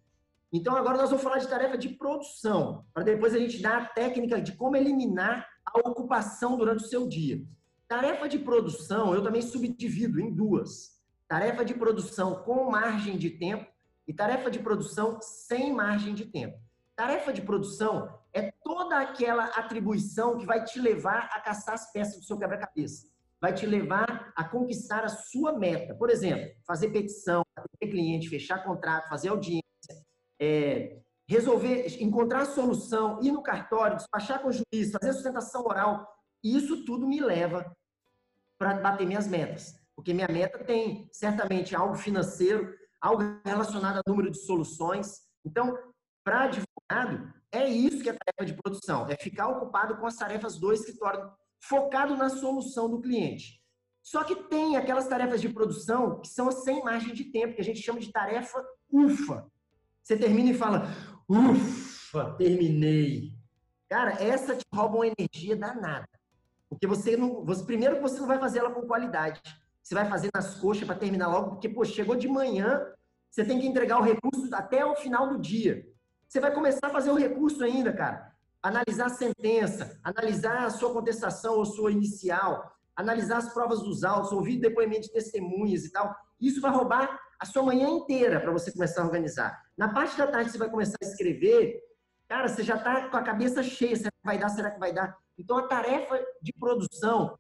Então, 0.53 0.75
agora 0.75 0.97
nós 0.97 1.09
vamos 1.09 1.23
falar 1.23 1.39
de 1.39 1.47
tarefa 1.47 1.75
de 1.75 1.89
produção, 1.89 2.85
para 2.93 3.01
depois 3.01 3.33
a 3.33 3.39
gente 3.39 3.59
dar 3.59 3.81
a 3.81 3.85
técnica 3.85 4.39
de 4.39 4.51
como 4.51 4.75
eliminar 4.75 5.49
a 5.65 5.79
ocupação 5.79 6.55
durante 6.55 6.83
o 6.83 6.87
seu 6.87 7.07
dia. 7.07 7.43
Tarefa 7.87 8.29
de 8.29 8.37
produção, 8.37 9.15
eu 9.15 9.23
também 9.23 9.41
subdivido 9.41 10.19
em 10.19 10.31
duas. 10.31 11.01
Tarefa 11.27 11.65
de 11.65 11.73
produção 11.73 12.43
com 12.43 12.69
margem 12.69 13.17
de 13.17 13.31
tempo 13.31 13.65
e 14.07 14.13
tarefa 14.13 14.51
de 14.51 14.59
produção 14.59 15.17
sem 15.19 15.73
margem 15.73 16.13
de 16.13 16.25
tempo. 16.25 16.59
Tarefa 16.95 17.33
de 17.33 17.41
produção 17.41 18.15
é 18.31 18.51
toda 18.63 18.99
aquela 18.99 19.45
atribuição 19.45 20.37
que 20.37 20.45
vai 20.45 20.63
te 20.63 20.79
levar 20.79 21.31
a 21.33 21.41
caçar 21.41 21.73
as 21.73 21.91
peças 21.91 22.19
do 22.19 22.25
seu 22.25 22.37
quebra-cabeça. 22.37 23.07
Vai 23.39 23.53
te 23.53 23.65
levar 23.65 24.33
a 24.35 24.43
conquistar 24.43 25.03
a 25.03 25.09
sua 25.09 25.57
meta. 25.57 25.93
Por 25.95 26.09
exemplo, 26.09 26.49
fazer 26.65 26.89
petição, 26.89 27.43
atender 27.55 27.91
cliente, 27.91 28.29
fechar 28.29 28.63
contrato, 28.63 29.09
fazer 29.09 29.29
audiência, 29.29 29.61
é, 30.39 30.99
resolver, 31.27 32.01
encontrar 32.01 32.45
solução, 32.45 33.19
ir 33.21 33.31
no 33.31 33.43
cartório, 33.43 33.97
despachar 33.97 34.41
com 34.41 34.49
o 34.49 34.51
juiz, 34.51 34.91
fazer 34.91 35.13
sustentação 35.13 35.65
oral. 35.65 36.07
Isso 36.43 36.85
tudo 36.85 37.07
me 37.07 37.19
leva 37.19 37.75
para 38.57 38.75
bater 38.75 39.05
minhas 39.05 39.27
metas. 39.27 39.75
Porque 39.95 40.13
minha 40.13 40.27
meta 40.27 40.63
tem 40.63 41.09
certamente 41.11 41.75
algo 41.75 41.95
financeiro, 41.95 42.73
algo 43.01 43.23
relacionado 43.45 43.97
a 43.97 44.09
número 44.09 44.31
de 44.31 44.37
soluções. 44.37 45.21
Então, 45.45 45.77
para 46.23 46.43
advogado, 46.43 47.33
é 47.51 47.67
isso 47.67 48.03
que 48.03 48.09
é 48.09 48.13
tarefa 48.13 48.45
de 48.45 48.61
produção, 48.61 49.07
é 49.09 49.15
ficar 49.15 49.47
ocupado 49.47 49.97
com 49.97 50.05
as 50.05 50.15
tarefas 50.15 50.59
do 50.59 50.73
escritório, 50.73 51.31
focado 51.59 52.15
na 52.15 52.29
solução 52.29 52.89
do 52.89 53.01
cliente. 53.01 53.61
Só 54.01 54.23
que 54.23 54.35
tem 54.35 54.77
aquelas 54.77 55.07
tarefas 55.07 55.41
de 55.41 55.49
produção 55.49 56.21
que 56.21 56.29
são 56.29 56.51
sem 56.51 56.83
margem 56.83 57.13
de 57.13 57.25
tempo, 57.25 57.55
que 57.55 57.61
a 57.61 57.65
gente 57.65 57.81
chama 57.81 57.99
de 57.99 58.11
tarefa 58.11 58.63
ufa. 58.91 59.45
Você 60.01 60.15
termina 60.15 60.51
e 60.51 60.53
fala, 60.53 60.87
ufa, 61.27 62.35
terminei. 62.37 63.33
Cara, 63.89 64.11
essa 64.23 64.55
te 64.55 64.63
rouba 64.73 64.95
uma 64.95 65.07
energia 65.07 65.55
danada. 65.55 66.07
Porque 66.69 66.87
você 66.87 67.15
não. 67.15 67.43
Você, 67.45 67.63
primeiro 67.63 68.01
você 68.01 68.19
não 68.19 68.27
vai 68.27 68.39
fazer 68.39 68.59
ela 68.59 68.71
com 68.71 68.87
qualidade. 68.87 69.41
Você 69.81 69.95
vai 69.95 70.07
fazer 70.07 70.29
nas 70.33 70.55
coxas 70.55 70.85
para 70.85 70.97
terminar 70.97 71.27
logo, 71.27 71.51
porque, 71.51 71.69
pô, 71.69 71.85
chegou 71.85 72.15
de 72.15 72.27
manhã, 72.27 72.85
você 73.29 73.45
tem 73.45 73.59
que 73.59 73.67
entregar 73.67 73.99
o 73.99 74.03
recurso 74.03 74.53
até 74.53 74.85
o 74.85 74.95
final 74.95 75.29
do 75.29 75.39
dia. 75.39 75.85
Você 76.27 76.41
vai 76.41 76.53
começar 76.53 76.87
a 76.87 76.89
fazer 76.89 77.09
o 77.09 77.15
recurso 77.15 77.63
ainda, 77.63 77.93
cara. 77.93 78.33
Analisar 78.61 79.05
a 79.05 79.09
sentença, 79.09 79.99
analisar 80.03 80.65
a 80.65 80.69
sua 80.69 80.91
contestação 80.93 81.55
ou 81.55 81.65
sua 81.65 81.91
inicial, 81.91 82.71
analisar 82.95 83.37
as 83.37 83.53
provas 83.53 83.81
dos 83.81 84.03
autos, 84.03 84.31
ouvir 84.31 84.59
depoimento 84.59 85.03
de 85.03 85.11
testemunhas 85.11 85.85
e 85.85 85.91
tal. 85.91 86.15
Isso 86.39 86.59
vai 86.59 86.71
roubar 86.71 87.19
a 87.39 87.45
sua 87.45 87.63
manhã 87.63 87.87
inteira 87.87 88.39
para 88.39 88.51
você 88.51 88.71
começar 88.71 89.01
a 89.01 89.05
organizar. 89.05 89.61
Na 89.77 89.93
parte 89.93 90.17
da 90.17 90.27
tarde 90.27 90.51
você 90.51 90.57
vai 90.57 90.69
começar 90.69 90.97
a 91.01 91.05
escrever, 91.05 91.79
cara, 92.27 92.47
você 92.47 92.63
já 92.63 92.75
está 92.75 93.09
com 93.09 93.17
a 93.17 93.23
cabeça 93.23 93.61
cheia, 93.61 93.95
será 93.95 94.11
que 94.11 94.25
vai 94.25 94.37
dar, 94.37 94.49
será 94.49 94.71
que 94.71 94.79
vai 94.79 94.91
dar? 94.91 95.15
Então 95.37 95.57
a 95.57 95.67
tarefa 95.67 96.19
de 96.41 96.51
produção, 96.53 97.37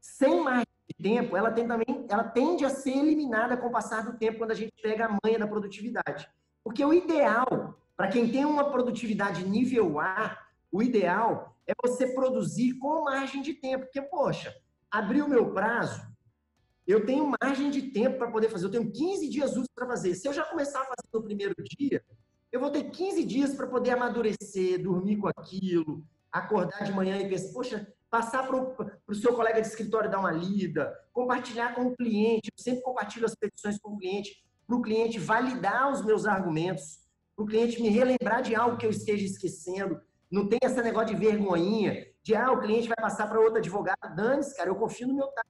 sem 0.00 0.40
mais 0.42 0.64
tempo, 1.02 1.36
ela, 1.36 1.50
tem 1.50 1.66
também, 1.66 2.06
ela 2.08 2.24
tende 2.24 2.64
a 2.64 2.70
ser 2.70 2.96
eliminada 2.96 3.56
com 3.56 3.66
o 3.68 3.72
passar 3.72 4.04
do 4.04 4.16
tempo, 4.16 4.38
quando 4.38 4.52
a 4.52 4.54
gente 4.54 4.72
pega 4.80 5.06
a 5.06 5.18
manha 5.22 5.38
da 5.38 5.46
produtividade. 5.46 6.28
Porque 6.62 6.84
o 6.84 6.92
ideal 6.92 7.76
para 7.98 8.10
quem 8.10 8.30
tem 8.30 8.44
uma 8.44 8.70
produtividade 8.70 9.44
nível 9.44 9.98
A, 9.98 10.38
o 10.70 10.80
ideal 10.80 11.56
é 11.66 11.72
você 11.84 12.06
produzir 12.06 12.74
com 12.74 13.02
margem 13.02 13.42
de 13.42 13.54
tempo. 13.54 13.86
Porque, 13.86 14.00
poxa, 14.00 14.54
abrir 14.88 15.20
o 15.20 15.28
meu 15.28 15.52
prazo, 15.52 16.00
eu 16.86 17.04
tenho 17.04 17.32
margem 17.42 17.70
de 17.70 17.90
tempo 17.90 18.16
para 18.16 18.30
poder 18.30 18.50
fazer. 18.50 18.66
Eu 18.66 18.70
tenho 18.70 18.92
15 18.92 19.28
dias 19.28 19.50
úteis 19.50 19.66
para 19.74 19.88
fazer. 19.88 20.14
Se 20.14 20.28
eu 20.28 20.32
já 20.32 20.44
começar 20.44 20.78
a 20.82 20.84
fazer 20.84 21.08
no 21.12 21.24
primeiro 21.24 21.54
dia, 21.76 22.00
eu 22.52 22.60
vou 22.60 22.70
ter 22.70 22.84
15 22.84 23.24
dias 23.24 23.52
para 23.56 23.66
poder 23.66 23.90
amadurecer, 23.90 24.80
dormir 24.80 25.16
com 25.16 25.26
aquilo, 25.26 26.04
acordar 26.30 26.84
de 26.84 26.92
manhã 26.92 27.18
e 27.18 27.28
pensar, 27.28 27.52
poxa, 27.52 27.94
passar 28.08 28.46
para 28.46 29.02
o 29.08 29.14
seu 29.16 29.34
colega 29.34 29.60
de 29.60 29.66
escritório 29.66 30.08
dar 30.08 30.20
uma 30.20 30.30
lida, 30.30 30.96
compartilhar 31.12 31.74
com 31.74 31.86
o 31.86 31.96
cliente. 31.96 32.48
Eu 32.56 32.62
sempre 32.62 32.80
compartilho 32.80 33.26
as 33.26 33.34
petições 33.34 33.76
com 33.76 33.94
o 33.94 33.98
cliente, 33.98 34.40
para 34.68 34.76
o 34.76 34.82
cliente 34.82 35.18
validar 35.18 35.90
os 35.90 36.04
meus 36.04 36.26
argumentos 36.26 37.07
para 37.38 37.44
o 37.44 37.46
cliente 37.46 37.80
me 37.80 37.88
relembrar 37.88 38.42
de 38.42 38.56
algo 38.56 38.76
que 38.76 38.84
eu 38.84 38.90
esteja 38.90 39.24
esquecendo. 39.24 40.00
Não 40.28 40.48
tem 40.48 40.58
esse 40.60 40.82
negócio 40.82 41.14
de 41.14 41.14
vergonhinha, 41.14 42.04
de 42.20 42.34
ah, 42.34 42.50
o 42.50 42.60
cliente 42.60 42.88
vai 42.88 42.96
passar 43.00 43.28
para 43.28 43.38
outro 43.38 43.58
advogado. 43.58 44.16
Dane-se, 44.16 44.56
cara, 44.56 44.68
eu 44.68 44.74
confio 44.74 45.06
no 45.06 45.14
meu 45.14 45.28
tato. 45.28 45.48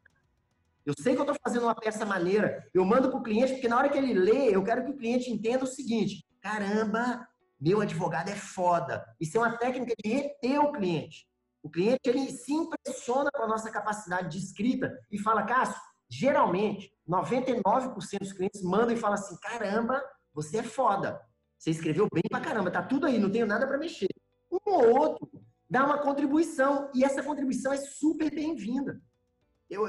Eu 0.85 0.92
sei 0.99 1.14
que 1.14 1.21
eu 1.21 1.25
estou 1.25 1.37
fazendo 1.42 1.62
uma 1.62 1.75
peça 1.75 2.04
maneira. 2.04 2.62
Eu 2.75 2.85
mando 2.85 3.09
para 3.09 3.18
o 3.18 3.23
cliente, 3.23 3.54
porque 3.54 3.68
na 3.68 3.78
hora 3.78 3.88
que 3.88 3.97
ele 3.97 4.12
lê, 4.12 4.54
eu 4.54 4.62
quero 4.62 4.85
que 4.85 4.90
o 4.90 4.97
cliente 4.99 5.30
entenda 5.30 5.64
o 5.64 5.66
seguinte: 5.66 6.26
caramba, 6.42 7.26
meu 7.59 7.80
advogado 7.80 8.28
é 8.28 8.37
foda. 8.37 9.02
Isso 9.18 9.38
é 9.38 9.40
uma 9.40 9.57
técnica 9.57 9.95
de 10.04 10.11
reter 10.11 10.61
o 10.61 10.73
cliente. 10.73 11.26
O 11.62 11.71
cliente 11.71 12.00
ele 12.04 12.30
se 12.30 12.52
impressiona 12.52 13.30
com 13.35 13.42
a 13.42 13.49
nossa 13.49 13.71
capacidade 13.71 14.28
de 14.28 14.45
escrita 14.45 14.95
e 15.11 15.18
fala, 15.18 15.42
Cássio, 15.42 15.80
geralmente, 16.09 16.92
99% 17.09 18.18
dos 18.21 18.33
clientes 18.33 18.62
mandam 18.62 18.95
e 18.95 18.99
falam 18.99 19.14
assim: 19.14 19.38
caramba, 19.40 20.02
você 20.35 20.59
é 20.59 20.62
foda. 20.62 21.18
Você 21.59 21.71
escreveu 21.71 22.09
bem 22.12 22.23
pra 22.29 22.41
caramba, 22.41 22.71
tá 22.71 22.83
tudo 22.83 23.07
aí, 23.07 23.19
não 23.19 23.31
tenho 23.31 23.47
nada 23.47 23.67
para 23.67 23.77
mexer. 23.77 24.09
Um 24.50 24.59
ou 24.65 25.00
outro 25.00 25.29
dá 25.69 25.85
uma 25.85 25.99
contribuição 25.99 26.91
e 26.95 27.05
essa 27.05 27.23
contribuição 27.23 27.73
é 27.73 27.77
super 27.77 28.31
bem-vinda. 28.33 29.00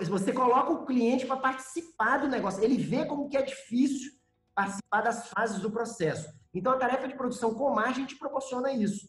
Você 0.09 0.33
coloca 0.33 0.73
o 0.73 0.85
cliente 0.85 1.25
para 1.25 1.37
participar 1.37 2.17
do 2.17 2.27
negócio, 2.27 2.61
ele 2.63 2.75
vê 2.75 3.05
como 3.05 3.29
que 3.29 3.37
é 3.37 3.41
difícil 3.41 4.11
participar 4.53 5.01
das 5.01 5.29
fases 5.29 5.61
do 5.61 5.71
processo. 5.71 6.27
Então, 6.53 6.73
a 6.73 6.77
tarefa 6.77 7.07
de 7.07 7.15
produção 7.15 7.53
com 7.53 7.73
margem 7.73 8.05
te 8.05 8.17
proporciona 8.17 8.73
isso. 8.73 9.07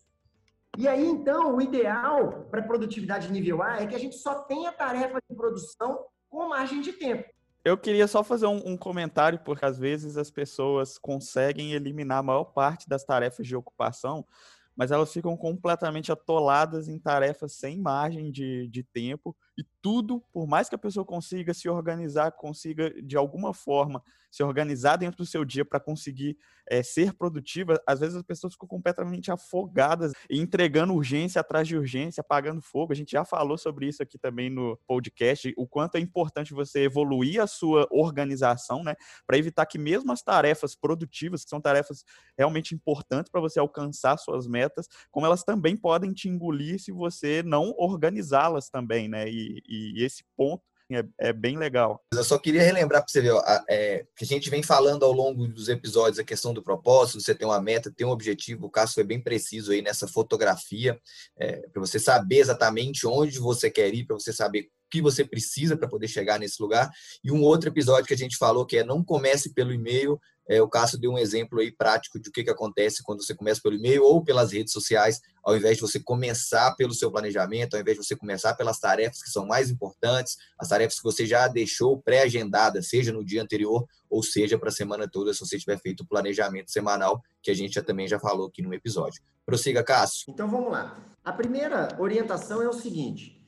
E 0.78 0.86
aí, 0.86 1.04
então, 1.04 1.56
o 1.56 1.60
ideal 1.60 2.44
para 2.50 2.62
produtividade 2.62 3.32
nível 3.32 3.62
A 3.62 3.82
é 3.82 3.86
que 3.86 3.96
a 3.96 3.98
gente 3.98 4.16
só 4.16 4.42
tenha 4.42 4.70
tarefa 4.70 5.18
de 5.28 5.34
produção 5.34 6.06
com 6.28 6.48
margem 6.48 6.80
de 6.80 6.92
tempo. 6.92 7.28
Eu 7.62 7.76
queria 7.76 8.08
só 8.08 8.24
fazer 8.24 8.46
um, 8.46 8.60
um, 8.64 8.76
comentário, 8.76 9.38
porque 9.40 9.64
às 9.64 9.78
vezes 9.78 10.16
as 10.16 10.30
pessoas 10.30 10.96
conseguem 10.96 11.72
eliminar 11.72 12.18
a 12.18 12.22
maior 12.22 12.44
parte 12.44 12.88
das 12.88 13.04
tarefas 13.04 13.46
de 13.46 13.54
ocupação, 13.54 14.26
mas 14.74 14.90
elas 14.90 15.12
ficam 15.12 15.36
completamente 15.36 16.10
atoladas 16.10 16.88
em 16.88 16.98
tarefas 16.98 17.52
sem 17.52 17.78
margem 17.78 18.30
de, 18.30 18.66
de 18.68 18.82
tempo 18.82 19.36
e 19.60 19.66
tudo, 19.82 20.22
por 20.32 20.46
mais 20.46 20.68
que 20.70 20.74
a 20.74 20.78
pessoa 20.78 21.04
consiga 21.04 21.52
se 21.52 21.68
organizar, 21.68 22.32
consiga 22.32 22.90
de 23.02 23.14
alguma 23.16 23.52
forma 23.52 24.02
se 24.30 24.42
organizar 24.42 24.96
dentro 24.96 25.18
do 25.18 25.26
seu 25.26 25.44
dia 25.44 25.64
para 25.64 25.80
conseguir 25.80 26.38
é, 26.70 26.82
ser 26.82 27.12
produtiva, 27.12 27.82
às 27.86 27.98
vezes 27.98 28.14
as 28.14 28.22
pessoas 28.22 28.52
ficam 28.52 28.68
completamente 28.68 29.30
afogadas 29.30 30.12
e 30.30 30.38
entregando 30.38 30.94
urgência 30.94 31.40
atrás 31.40 31.66
de 31.66 31.76
urgência, 31.76 32.20
apagando 32.20 32.62
fogo. 32.62 32.92
A 32.92 32.96
gente 32.96 33.10
já 33.10 33.24
falou 33.24 33.58
sobre 33.58 33.88
isso 33.88 34.02
aqui 34.02 34.16
também 34.16 34.48
no 34.48 34.78
podcast, 34.86 35.52
o 35.56 35.66
quanto 35.66 35.96
é 35.96 36.00
importante 36.00 36.54
você 36.54 36.82
evoluir 36.84 37.42
a 37.42 37.46
sua 37.46 37.88
organização, 37.90 38.84
né, 38.84 38.94
para 39.26 39.36
evitar 39.36 39.66
que 39.66 39.78
mesmo 39.78 40.12
as 40.12 40.22
tarefas 40.22 40.76
produtivas, 40.76 41.42
que 41.42 41.50
são 41.50 41.60
tarefas 41.60 42.04
realmente 42.38 42.74
importantes 42.74 43.30
para 43.30 43.40
você 43.40 43.58
alcançar 43.58 44.16
suas 44.16 44.46
metas, 44.46 44.86
como 45.10 45.26
elas 45.26 45.42
também 45.42 45.76
podem 45.76 46.12
te 46.12 46.28
engolir 46.28 46.78
se 46.80 46.92
você 46.92 47.42
não 47.42 47.74
organizá-las 47.76 48.70
também, 48.70 49.08
né? 49.08 49.28
E, 49.28 49.49
e, 49.66 50.04
esse 50.04 50.24
ponto 50.36 50.62
é, 50.92 51.28
é, 51.28 51.32
bem 51.32 51.56
legal. 51.56 52.02
Eu 52.12 52.24
só 52.24 52.36
queria 52.36 52.62
relembrar 52.62 53.02
para 53.02 53.10
você 53.10 53.20
ver, 53.20 53.30
ó, 53.30 53.42
é, 53.68 54.04
que 54.16 54.24
a 54.24 54.26
gente 54.26 54.50
vem 54.50 54.62
falando 54.62 55.04
ao 55.04 55.12
longo 55.12 55.46
dos 55.46 55.68
episódios 55.68 56.18
a 56.18 56.24
questão 56.24 56.52
do 56.52 56.62
propósito, 56.62 57.20
você 57.20 57.34
tem 57.34 57.46
uma 57.46 57.60
meta, 57.60 57.92
tem 57.96 58.06
um 58.06 58.10
objetivo, 58.10 58.66
o 58.66 58.70
Cássio 58.70 58.96
foi 58.96 59.04
bem 59.04 59.20
preciso 59.20 59.70
aí 59.70 59.82
nessa 59.82 60.08
fotografia, 60.08 61.00
é, 61.38 61.68
para 61.68 61.80
você 61.80 61.98
saber 62.00 62.38
exatamente 62.38 63.06
onde 63.06 63.38
você 63.38 63.70
quer 63.70 63.94
ir, 63.94 64.04
para 64.04 64.18
você 64.18 64.32
saber 64.32 64.62
o 64.62 64.90
que 64.90 65.00
você 65.00 65.24
precisa 65.24 65.76
para 65.76 65.88
poder 65.88 66.08
chegar 66.08 66.40
nesse 66.40 66.60
lugar. 66.60 66.90
E 67.22 67.30
um 67.30 67.40
outro 67.42 67.68
episódio 67.68 68.06
que 68.06 68.14
a 68.14 68.18
gente 68.18 68.36
falou 68.36 68.66
que 68.66 68.78
é 68.78 68.84
não 68.84 69.04
comece 69.04 69.54
pelo 69.54 69.72
e-mail, 69.72 70.18
é, 70.50 70.60
o 70.60 70.68
Cássio 70.68 70.98
deu 70.98 71.12
um 71.12 71.18
exemplo 71.18 71.60
aí 71.60 71.70
prático 71.70 72.18
de 72.18 72.28
o 72.28 72.32
que, 72.32 72.42
que 72.42 72.50
acontece 72.50 73.04
quando 73.04 73.24
você 73.24 73.32
começa 73.32 73.60
pelo 73.62 73.76
e-mail 73.76 74.02
ou 74.02 74.24
pelas 74.24 74.50
redes 74.50 74.72
sociais, 74.72 75.20
ao 75.44 75.56
invés 75.56 75.76
de 75.76 75.80
você 75.80 76.00
começar 76.00 76.74
pelo 76.74 76.92
seu 76.92 77.08
planejamento, 77.08 77.74
ao 77.74 77.80
invés 77.80 77.96
de 77.96 78.04
você 78.04 78.16
começar 78.16 78.54
pelas 78.54 78.80
tarefas 78.80 79.22
que 79.22 79.30
são 79.30 79.46
mais 79.46 79.70
importantes, 79.70 80.36
as 80.58 80.66
tarefas 80.66 80.96
que 80.96 81.04
você 81.04 81.24
já 81.24 81.46
deixou 81.46 82.02
pré-agendadas, 82.02 82.88
seja 82.88 83.12
no 83.12 83.24
dia 83.24 83.40
anterior 83.40 83.86
ou 84.10 84.24
seja 84.24 84.58
para 84.58 84.70
a 84.70 84.72
semana 84.72 85.08
toda, 85.08 85.32
se 85.32 85.38
você 85.38 85.56
tiver 85.56 85.78
feito 85.78 86.00
o 86.00 86.06
planejamento 86.06 86.72
semanal, 86.72 87.22
que 87.40 87.52
a 87.52 87.54
gente 87.54 87.74
já, 87.74 87.82
também 87.82 88.08
já 88.08 88.18
falou 88.18 88.48
aqui 88.48 88.60
no 88.60 88.74
episódio. 88.74 89.22
Prossiga, 89.46 89.84
Cássio. 89.84 90.24
Então 90.28 90.50
vamos 90.50 90.72
lá. 90.72 90.98
A 91.24 91.32
primeira 91.32 91.96
orientação 91.96 92.60
é 92.60 92.68
o 92.68 92.72
seguinte: 92.72 93.40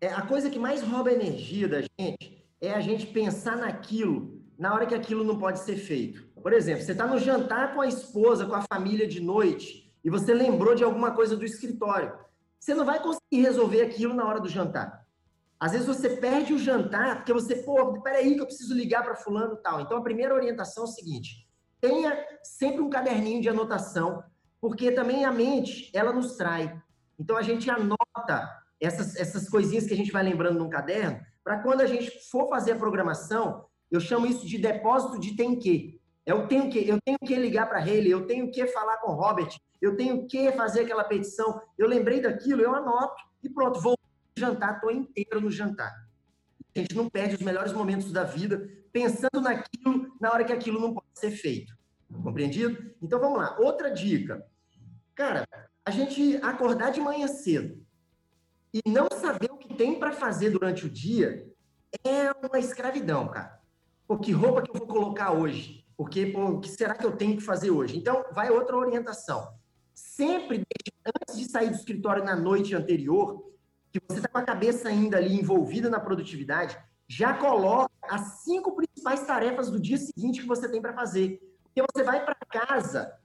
é, 0.00 0.08
a 0.08 0.22
coisa 0.22 0.50
que 0.50 0.58
mais 0.58 0.82
rouba 0.82 1.12
energia 1.12 1.68
da 1.68 1.82
gente 1.82 2.44
é 2.60 2.72
a 2.72 2.80
gente 2.80 3.06
pensar 3.06 3.56
naquilo 3.56 4.42
na 4.62 4.72
hora 4.72 4.86
que 4.86 4.94
aquilo 4.94 5.24
não 5.24 5.38
pode 5.38 5.58
ser 5.58 5.76
feito. 5.76 6.24
Por 6.42 6.52
exemplo, 6.52 6.82
você 6.82 6.92
está 6.92 7.06
no 7.06 7.18
jantar 7.18 7.74
com 7.74 7.80
a 7.80 7.86
esposa, 7.86 8.46
com 8.46 8.54
a 8.54 8.64
família 8.72 9.06
de 9.06 9.20
noite, 9.20 9.90
e 10.04 10.10
você 10.10 10.34
lembrou 10.34 10.74
de 10.74 10.82
alguma 10.82 11.12
coisa 11.12 11.36
do 11.36 11.44
escritório. 11.44 12.12
Você 12.58 12.74
não 12.74 12.84
vai 12.84 13.00
conseguir 13.00 13.42
resolver 13.42 13.82
aquilo 13.82 14.14
na 14.14 14.24
hora 14.24 14.40
do 14.40 14.48
jantar. 14.48 15.06
Às 15.58 15.72
vezes 15.72 15.86
você 15.86 16.10
perde 16.10 16.52
o 16.52 16.58
jantar 16.58 17.16
porque 17.16 17.32
você, 17.32 17.56
pô, 17.56 18.00
peraí 18.02 18.34
que 18.34 18.40
eu 18.40 18.46
preciso 18.46 18.74
ligar 18.74 19.04
para 19.04 19.14
fulano 19.14 19.54
e 19.54 19.62
tal. 19.62 19.80
Então 19.80 19.96
a 19.96 20.02
primeira 20.02 20.34
orientação 20.34 20.82
é 20.84 20.86
o 20.88 20.90
seguinte: 20.90 21.48
tenha 21.80 22.18
sempre 22.42 22.80
um 22.80 22.90
caderninho 22.90 23.40
de 23.40 23.48
anotação, 23.48 24.24
porque 24.60 24.90
também 24.90 25.24
a 25.24 25.30
mente, 25.30 25.90
ela 25.94 26.12
nos 26.12 26.36
trai. 26.36 26.76
Então 27.18 27.36
a 27.36 27.42
gente 27.42 27.70
anota 27.70 28.48
essas, 28.80 29.14
essas 29.14 29.48
coisinhas 29.48 29.86
que 29.86 29.94
a 29.94 29.96
gente 29.96 30.10
vai 30.10 30.24
lembrando 30.24 30.58
num 30.58 30.68
caderno, 30.68 31.20
para 31.44 31.60
quando 31.60 31.80
a 31.80 31.86
gente 31.86 32.10
for 32.28 32.48
fazer 32.48 32.72
a 32.72 32.76
programação, 32.76 33.64
eu 33.90 34.00
chamo 34.00 34.26
isso 34.26 34.46
de 34.46 34.58
depósito 34.58 35.20
de 35.20 35.36
tem 35.36 35.56
que. 35.56 35.91
Eu 36.24 36.46
tenho 36.46 36.70
que, 36.70 36.88
eu 36.88 37.00
tenho 37.04 37.18
que 37.18 37.34
ligar 37.34 37.68
para 37.68 37.86
ele, 37.86 38.10
eu 38.10 38.26
tenho 38.26 38.50
que 38.50 38.66
falar 38.68 38.98
com 38.98 39.12
o 39.12 39.14
Robert, 39.14 39.58
eu 39.80 39.96
tenho 39.96 40.26
que 40.26 40.52
fazer 40.52 40.82
aquela 40.82 41.04
petição. 41.04 41.60
Eu 41.76 41.88
lembrei 41.88 42.20
daquilo, 42.20 42.62
eu 42.62 42.74
anoto 42.74 43.22
e 43.42 43.48
pronto, 43.48 43.80
vou 43.80 43.98
jantar, 44.36 44.76
estou 44.76 44.90
inteiro 44.90 45.40
no 45.40 45.50
jantar. 45.50 45.92
A 46.74 46.78
gente 46.78 46.94
não 46.94 47.08
perde 47.08 47.34
os 47.34 47.42
melhores 47.42 47.72
momentos 47.72 48.12
da 48.12 48.24
vida 48.24 48.68
pensando 48.92 49.40
naquilo 49.40 50.14
na 50.20 50.30
hora 50.30 50.44
que 50.44 50.52
aquilo 50.52 50.80
não 50.80 50.94
pode 50.94 51.08
ser 51.14 51.32
feito. 51.32 51.76
Compreendido? 52.22 52.94
Então 53.02 53.18
vamos 53.18 53.38
lá. 53.38 53.56
Outra 53.58 53.90
dica. 53.90 54.46
Cara, 55.14 55.46
a 55.84 55.90
gente 55.90 56.36
acordar 56.42 56.90
de 56.90 57.00
manhã 57.00 57.26
cedo 57.26 57.84
e 58.72 58.80
não 58.88 59.08
saber 59.10 59.50
o 59.50 59.56
que 59.56 59.74
tem 59.74 59.98
para 59.98 60.12
fazer 60.12 60.50
durante 60.50 60.86
o 60.86 60.90
dia 60.90 61.46
é 62.04 62.30
uma 62.32 62.58
escravidão, 62.58 63.28
cara. 63.28 63.60
Pô, 64.06 64.18
que 64.18 64.32
roupa 64.32 64.62
que 64.62 64.70
eu 64.70 64.78
vou 64.78 64.86
colocar 64.86 65.32
hoje? 65.32 65.81
Porque, 66.02 66.26
pô, 66.26 66.46
o 66.46 66.60
que 66.60 66.68
será 66.68 66.94
que 66.94 67.06
eu 67.06 67.16
tenho 67.16 67.36
que 67.36 67.44
fazer 67.44 67.70
hoje? 67.70 67.96
Então, 67.96 68.24
vai 68.32 68.50
outra 68.50 68.76
orientação. 68.76 69.54
Sempre, 69.94 70.64
antes 71.06 71.38
de 71.38 71.48
sair 71.48 71.70
do 71.70 71.76
escritório 71.76 72.24
na 72.24 72.34
noite 72.34 72.74
anterior, 72.74 73.52
que 73.92 74.00
você 74.08 74.18
está 74.18 74.28
com 74.28 74.38
a 74.38 74.42
cabeça 74.42 74.88
ainda 74.88 75.16
ali 75.16 75.38
envolvida 75.38 75.88
na 75.88 76.00
produtividade, 76.00 76.76
já 77.06 77.34
coloca 77.34 77.88
as 78.10 78.42
cinco 78.42 78.74
principais 78.74 79.24
tarefas 79.24 79.70
do 79.70 79.78
dia 79.78 79.96
seguinte 79.96 80.40
que 80.40 80.48
você 80.48 80.68
tem 80.68 80.82
para 80.82 80.92
fazer. 80.92 81.40
Porque 81.62 81.84
você 81.94 82.02
vai 82.02 82.24
para 82.24 82.34
casa, 82.50 83.16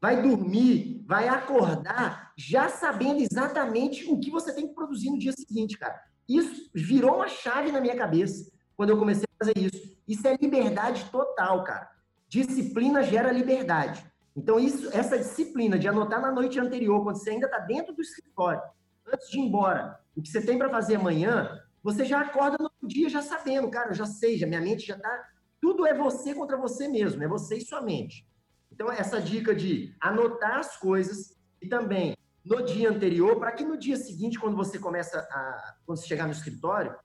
vai 0.00 0.22
dormir, 0.22 1.04
vai 1.06 1.28
acordar, 1.28 2.32
já 2.34 2.70
sabendo 2.70 3.20
exatamente 3.20 4.10
o 4.10 4.18
que 4.18 4.30
você 4.30 4.54
tem 4.54 4.68
que 4.68 4.74
produzir 4.74 5.10
no 5.10 5.18
dia 5.18 5.32
seguinte, 5.32 5.76
cara. 5.76 6.00
Isso 6.26 6.70
virou 6.74 7.16
uma 7.16 7.28
chave 7.28 7.70
na 7.70 7.80
minha 7.80 7.94
cabeça 7.94 8.50
quando 8.74 8.88
eu 8.88 8.98
comecei 8.98 9.26
a 9.34 9.44
fazer 9.44 9.58
isso. 9.58 9.98
Isso 10.08 10.26
é 10.26 10.34
liberdade 10.40 11.04
total, 11.10 11.62
cara. 11.62 11.92
Disciplina 12.32 13.02
gera 13.02 13.30
liberdade. 13.30 14.02
Então, 14.34 14.58
isso, 14.58 14.88
essa 14.96 15.18
disciplina 15.18 15.78
de 15.78 15.86
anotar 15.86 16.18
na 16.18 16.32
noite 16.32 16.58
anterior, 16.58 17.02
quando 17.02 17.18
você 17.18 17.28
ainda 17.28 17.44
está 17.44 17.58
dentro 17.58 17.94
do 17.94 18.00
escritório, 18.00 18.62
antes 19.06 19.28
de 19.28 19.38
ir 19.38 19.42
embora, 19.42 20.00
o 20.16 20.22
que 20.22 20.30
você 20.30 20.40
tem 20.40 20.56
para 20.56 20.70
fazer 20.70 20.94
amanhã, 20.94 21.60
você 21.82 22.06
já 22.06 22.22
acorda 22.22 22.56
no 22.58 22.88
dia 22.88 23.10
já 23.10 23.20
sabendo, 23.20 23.70
cara, 23.70 23.90
eu 23.90 23.94
já 23.94 24.06
sei, 24.06 24.38
já, 24.38 24.46
minha 24.46 24.62
mente 24.62 24.86
já 24.86 24.96
está. 24.96 25.28
Tudo 25.60 25.86
é 25.86 25.92
você 25.92 26.34
contra 26.34 26.56
você 26.56 26.88
mesmo, 26.88 27.22
é 27.22 27.28
você 27.28 27.58
e 27.58 27.60
sua 27.60 27.82
mente. 27.82 28.26
Então, 28.72 28.90
essa 28.90 29.20
dica 29.20 29.54
de 29.54 29.94
anotar 30.00 30.58
as 30.58 30.78
coisas 30.78 31.36
e 31.60 31.68
também 31.68 32.16
no 32.42 32.64
dia 32.64 32.88
anterior, 32.88 33.38
para 33.38 33.52
que 33.52 33.62
no 33.62 33.76
dia 33.76 33.98
seguinte, 33.98 34.40
quando 34.40 34.56
você 34.56 34.78
começa 34.78 35.18
a. 35.18 35.74
quando 35.84 35.98
você 35.98 36.06
chegar 36.06 36.24
no 36.24 36.32
escritório, 36.32 36.96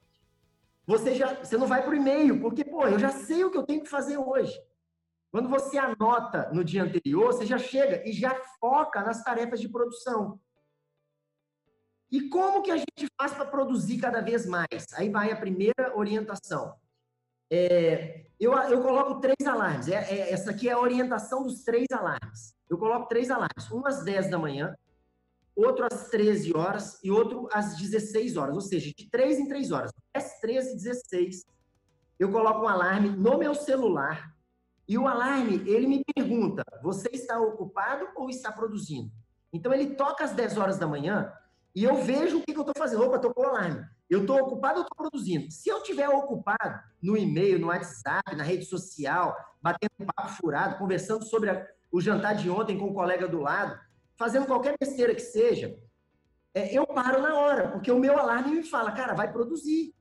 você 0.85 1.15
já 1.15 1.33
você 1.33 1.57
não 1.57 1.67
vai 1.67 1.83
para 1.83 1.91
o 1.91 1.95
e-mail, 1.95 2.39
porque, 2.39 2.63
pô, 2.63 2.87
eu 2.87 2.97
já 2.97 3.09
sei 3.09 3.43
o 3.43 3.51
que 3.51 3.57
eu 3.57 3.65
tenho 3.65 3.83
que 3.83 3.89
fazer 3.89 4.17
hoje. 4.17 4.57
Quando 5.31 5.49
você 5.49 5.77
anota 5.77 6.49
no 6.53 6.63
dia 6.63 6.83
anterior, 6.83 7.27
você 7.27 7.45
já 7.45 7.57
chega 7.57 8.07
e 8.07 8.13
já 8.13 8.33
foca 8.59 9.01
nas 9.01 9.23
tarefas 9.23 9.59
de 9.59 9.69
produção. 9.69 10.39
E 12.09 12.29
como 12.29 12.61
que 12.61 12.71
a 12.71 12.77
gente 12.77 13.07
faz 13.19 13.33
para 13.33 13.45
produzir 13.45 13.97
cada 13.97 14.21
vez 14.21 14.45
mais? 14.45 14.85
Aí 14.93 15.09
vai 15.09 15.31
a 15.31 15.35
primeira 15.35 15.95
orientação. 15.95 16.73
É, 17.49 18.25
eu, 18.39 18.53
eu 18.53 18.81
coloco 18.81 19.19
três 19.19 19.45
alarmes. 19.45 19.87
É, 19.89 19.95
é, 19.95 20.31
essa 20.31 20.51
aqui 20.51 20.69
é 20.69 20.73
a 20.73 20.79
orientação 20.79 21.43
dos 21.43 21.63
três 21.63 21.87
alarmes. 21.91 22.55
Eu 22.69 22.77
coloco 22.77 23.07
três 23.07 23.29
alarmes. 23.29 23.69
Um 23.71 23.85
às 23.85 24.03
10 24.03 24.29
da 24.29 24.37
manhã, 24.37 24.75
outro 25.55 25.85
às 25.85 26.09
13 26.09 26.55
horas 26.55 26.99
e 27.03 27.11
outro 27.11 27.49
às 27.51 27.77
16 27.77 28.37
horas. 28.37 28.55
Ou 28.55 28.61
seja, 28.61 28.91
de 28.95 29.09
3 29.09 29.39
em 29.39 29.47
3 29.47 29.71
horas. 29.71 29.91
10, 30.15 30.39
13 30.39 30.71
e 30.71 30.75
16. 30.75 31.45
Eu 32.17 32.31
coloco 32.31 32.65
um 32.65 32.69
alarme 32.69 33.09
no 33.09 33.37
meu 33.37 33.53
celular. 33.53 34.36
E 34.87 34.97
o 34.97 35.07
alarme, 35.07 35.63
ele 35.67 35.85
me 35.87 36.03
pergunta, 36.15 36.63
você 36.81 37.09
está 37.11 37.39
ocupado 37.39 38.07
ou 38.15 38.29
está 38.29 38.51
produzindo? 38.51 39.11
Então, 39.51 39.73
ele 39.73 39.95
toca 39.95 40.23
às 40.23 40.31
10 40.31 40.57
horas 40.57 40.77
da 40.77 40.87
manhã 40.87 41.31
e 41.75 41.83
eu 41.83 41.95
vejo 41.97 42.37
o 42.37 42.41
que, 42.41 42.53
que 42.53 42.57
eu 42.59 42.65
estou 42.65 42.73
fazendo. 42.77 43.03
Opa, 43.03 43.19
tocou 43.19 43.45
o 43.45 43.47
alarme. 43.49 43.85
Eu 44.09 44.21
estou 44.21 44.37
ocupado 44.39 44.79
ou 44.79 44.83
estou 44.83 44.97
produzindo? 44.97 45.51
Se 45.51 45.69
eu 45.69 45.77
estiver 45.77 46.09
ocupado 46.09 46.79
no 47.01 47.17
e-mail, 47.17 47.59
no 47.59 47.67
WhatsApp, 47.67 48.35
na 48.35 48.43
rede 48.43 48.65
social, 48.65 49.35
batendo 49.61 50.11
papo 50.15 50.29
furado, 50.29 50.77
conversando 50.77 51.25
sobre 51.25 51.49
a, 51.49 51.67
o 51.91 51.99
jantar 51.99 52.35
de 52.35 52.49
ontem 52.49 52.77
com 52.77 52.85
o 52.85 52.93
colega 52.93 53.27
do 53.27 53.39
lado, 53.39 53.77
fazendo 54.15 54.47
qualquer 54.47 54.75
besteira 54.79 55.13
que 55.13 55.21
seja, 55.21 55.77
é, 56.53 56.73
eu 56.75 56.87
paro 56.87 57.21
na 57.21 57.35
hora, 57.35 57.69
porque 57.69 57.91
o 57.91 57.99
meu 57.99 58.17
alarme 58.17 58.55
me 58.55 58.63
fala, 58.63 58.91
cara, 58.91 59.13
vai 59.13 59.31
produzir, 59.31 59.93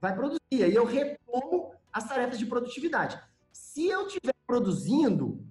vai 0.00 0.14
produzir. 0.14 0.40
Aí 0.52 0.74
eu 0.74 0.84
retomo 0.84 1.74
as 1.92 2.06
tarefas 2.06 2.38
de 2.38 2.46
produtividade. 2.46 3.18
Se 3.50 3.88
eu 3.88 4.06
estiver 4.06 4.33
produzindo, 4.46 5.44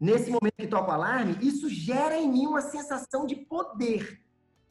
nesse 0.00 0.30
momento 0.30 0.54
que 0.58 0.66
toca 0.66 0.90
o 0.90 0.94
alarme, 0.94 1.38
isso 1.40 1.68
gera 1.68 2.16
em 2.16 2.30
mim 2.30 2.46
uma 2.46 2.60
sensação 2.60 3.26
de 3.26 3.36
poder 3.36 4.22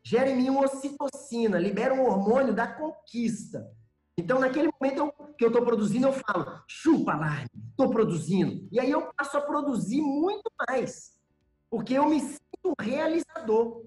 gera 0.03 0.29
em 0.29 0.35
mim 0.35 0.49
uma 0.49 0.65
ocitocina, 0.65 1.59
libera 1.59 1.93
um 1.93 2.03
hormônio 2.03 2.53
da 2.53 2.67
conquista. 2.67 3.71
Então, 4.17 4.39
naquele 4.39 4.69
momento 4.79 5.13
que 5.37 5.43
eu 5.43 5.49
estou 5.49 5.63
produzindo, 5.63 6.07
eu 6.07 6.13
falo, 6.13 6.61
chupa 6.67 7.13
alarme, 7.13 7.49
estou 7.69 7.89
produzindo. 7.89 8.67
E 8.71 8.79
aí 8.79 8.91
eu 8.91 9.09
passo 9.15 9.37
a 9.37 9.41
produzir 9.41 10.01
muito 10.01 10.51
mais, 10.67 11.17
porque 11.69 11.93
eu 11.93 12.07
me 12.07 12.19
sinto 12.19 12.73
realizador. 12.79 13.83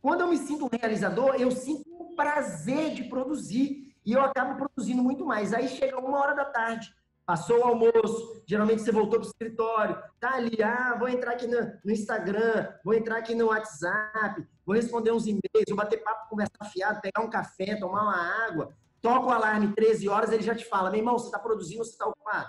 Quando 0.00 0.20
eu 0.20 0.28
me 0.28 0.38
sinto 0.38 0.68
realizador, 0.72 1.34
eu 1.34 1.50
sinto 1.50 1.84
o 1.98 2.14
prazer 2.14 2.94
de 2.94 3.04
produzir 3.04 3.94
e 4.04 4.12
eu 4.12 4.20
acabo 4.20 4.56
produzindo 4.56 5.02
muito 5.02 5.24
mais. 5.24 5.52
Aí 5.52 5.68
chega 5.68 5.98
uma 5.98 6.18
hora 6.18 6.34
da 6.34 6.44
tarde, 6.44 6.94
Passou 7.26 7.58
o 7.58 7.64
almoço, 7.64 8.44
geralmente 8.46 8.82
você 8.82 8.92
voltou 8.92 9.18
para 9.18 9.26
o 9.26 9.28
escritório, 9.28 10.00
tá 10.20 10.34
ali, 10.34 10.62
ah, 10.62 10.94
vou 10.96 11.08
entrar 11.08 11.32
aqui 11.32 11.48
no, 11.48 11.60
no, 11.84 11.90
Instagram, 11.90 12.72
vou 12.84 12.94
entrar 12.94 13.18
aqui 13.18 13.34
no 13.34 13.46
WhatsApp, 13.46 14.46
vou 14.64 14.76
responder 14.76 15.10
uns 15.10 15.26
e-mails, 15.26 15.64
vou 15.68 15.76
bater 15.76 16.04
papo, 16.04 16.30
conversar 16.30 16.64
fiado, 16.72 17.00
pegar 17.00 17.20
um 17.20 17.28
café, 17.28 17.74
tomar 17.80 18.02
uma 18.02 18.46
água, 18.46 18.72
toca 19.02 19.26
o 19.26 19.32
alarme 19.32 19.74
13 19.74 20.08
horas, 20.08 20.30
ele 20.30 20.44
já 20.44 20.54
te 20.54 20.64
fala, 20.66 20.88
meu 20.88 21.00
irmão, 21.00 21.18
você 21.18 21.26
está 21.26 21.40
produzindo 21.40 21.84
você 21.84 21.90
está 21.90 22.06
ocupado? 22.06 22.48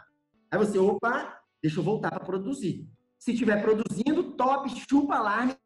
Aí 0.52 0.60
você, 0.60 0.78
opa, 0.78 1.42
deixa 1.60 1.80
eu 1.80 1.84
voltar 1.84 2.12
para 2.12 2.24
produzir. 2.24 2.88
Se 3.18 3.32
estiver 3.32 3.60
produzindo, 3.64 4.34
top, 4.34 4.70
chupa 4.88 5.16
alarme, 5.16 5.58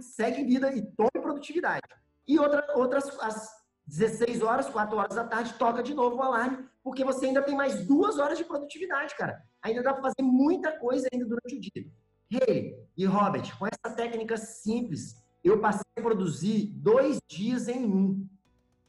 segue 0.00 0.42
vida 0.42 0.74
e 0.74 0.82
tome 0.82 1.22
produtividade. 1.22 1.82
E 2.26 2.36
outra, 2.36 2.66
outras, 2.76 3.16
as 3.20 3.48
16 3.86 4.42
horas, 4.42 4.68
4 4.68 4.96
horas 4.96 5.14
da 5.14 5.24
tarde, 5.24 5.54
toca 5.54 5.82
de 5.82 5.94
novo 5.94 6.16
o 6.16 6.22
alarme, 6.22 6.66
porque 6.82 7.04
você 7.04 7.26
ainda 7.26 7.42
tem 7.42 7.54
mais 7.54 7.86
duas 7.86 8.18
horas 8.18 8.36
de 8.36 8.44
produtividade, 8.44 9.14
cara. 9.16 9.40
Ainda 9.62 9.82
dá 9.82 9.92
para 9.92 10.02
fazer 10.02 10.22
muita 10.22 10.72
coisa 10.78 11.06
ainda 11.12 11.24
durante 11.24 11.56
o 11.56 11.60
dia. 11.60 11.86
Hey, 12.30 12.76
e 12.96 13.04
Robert, 13.04 13.56
com 13.56 13.66
essa 13.66 13.94
técnica 13.94 14.36
simples, 14.36 15.24
eu 15.44 15.60
passei 15.60 15.84
a 15.96 16.02
produzir 16.02 16.72
dois 16.74 17.18
dias 17.28 17.68
em 17.68 17.84
um. 17.84 18.28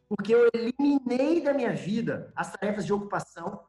Porque 0.09 0.33
eu 0.33 0.49
eliminei 0.53 1.41
da 1.41 1.53
minha 1.53 1.73
vida 1.73 2.31
as 2.35 2.51
tarefas 2.53 2.85
de 2.85 2.93
ocupação. 2.93 3.61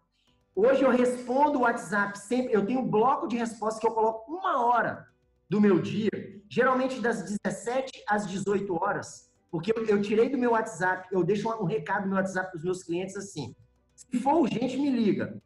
Hoje 0.55 0.83
eu 0.83 0.91
respondo 0.91 1.59
o 1.59 1.63
WhatsApp 1.63 2.19
sempre. 2.19 2.55
Eu 2.55 2.65
tenho 2.65 2.81
um 2.81 2.89
bloco 2.89 3.29
de 3.29 3.37
resposta 3.37 3.81
que 3.81 3.87
eu 3.87 3.93
coloco 3.93 4.33
uma 4.33 4.65
hora 4.65 5.07
do 5.51 5.61
meu 5.61 5.81
dia, 5.81 6.11
geralmente 6.49 7.01
das 7.01 7.23
17 7.23 8.05
às 8.07 8.27
18 8.27 8.75
horas 8.83 9.28
porque 9.51 9.73
eu, 9.75 9.85
eu, 9.87 10.03
tirei 10.03 10.29
do 10.29 10.39
meu 10.39 10.53
WhatsApp, 10.53 11.09
eu 11.11 11.25
deixo 11.25 11.49
um, 11.49 11.65
recado 11.65 12.03
no 12.03 12.09
meu 12.09 12.17
WhatsApp 12.17 12.51
para 12.51 12.59
os 12.59 12.65
meus 12.65 12.83
clientes 12.83 13.17
assim: 13.17 13.55
se 13.95 14.19
for 14.21 14.35
urgente, 14.35 14.77
me 14.77 14.91
liga. 14.91 15.41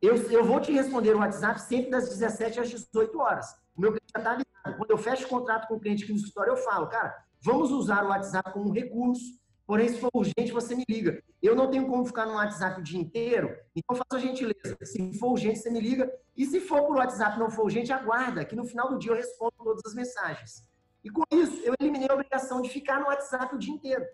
Eu, 0.00 0.16
eu 0.30 0.44
vou 0.44 0.60
te 0.60 0.72
responder 0.72 1.14
o 1.14 1.18
WhatsApp 1.18 1.60
sempre 1.60 1.90
das 1.90 2.08
17 2.08 2.60
às 2.60 2.70
18 2.70 3.18
horas. 3.18 3.46
O 3.76 3.80
meu 3.80 3.90
cliente 3.90 4.12
já 4.14 4.20
está 4.20 4.30
ligado. 4.32 4.78
Quando 4.78 4.90
eu 4.90 4.98
fecho 4.98 5.28
contrato 5.28 5.68
com 5.68 5.74
o 5.74 5.80
cliente 5.80 6.04
aqui 6.04 6.12
no 6.12 6.18
escritório, 6.18 6.52
eu 6.52 6.56
falo, 6.56 6.88
cara, 6.88 7.14
vamos 7.40 7.70
usar 7.70 8.04
o 8.04 8.08
WhatsApp 8.08 8.52
como 8.52 8.68
um 8.68 8.72
recurso, 8.72 9.24
porém, 9.66 9.88
se 9.88 9.98
for 9.98 10.10
urgente, 10.14 10.52
você 10.52 10.74
me 10.74 10.84
liga. 10.88 11.22
Eu 11.40 11.56
não 11.56 11.70
tenho 11.70 11.86
como 11.86 12.04
ficar 12.04 12.26
no 12.26 12.34
WhatsApp 12.34 12.80
o 12.80 12.84
dia 12.84 13.00
inteiro, 13.00 13.56
então 13.74 13.96
faça 13.96 14.16
a 14.16 14.18
gentileza. 14.18 14.76
Se 14.82 15.18
for 15.18 15.32
urgente, 15.32 15.58
você 15.58 15.70
me 15.70 15.80
liga. 15.80 16.12
E 16.36 16.46
se 16.46 16.60
for 16.60 16.82
por 16.82 16.96
WhatsApp 16.96 17.38
não 17.38 17.50
for 17.50 17.64
urgente, 17.64 17.92
aguarda, 17.92 18.44
que 18.44 18.56
no 18.56 18.64
final 18.64 18.88
do 18.88 18.98
dia 18.98 19.12
eu 19.12 19.16
respondo 19.16 19.52
todas 19.56 19.82
as 19.84 19.94
mensagens. 19.94 20.64
E 21.04 21.10
com 21.10 21.22
isso, 21.32 21.60
eu 21.64 21.74
eliminei 21.80 22.08
a 22.08 22.14
obrigação 22.14 22.62
de 22.62 22.68
ficar 22.68 23.00
no 23.00 23.06
WhatsApp 23.06 23.54
o 23.54 23.58
dia 23.58 23.74
inteiro. 23.74 24.04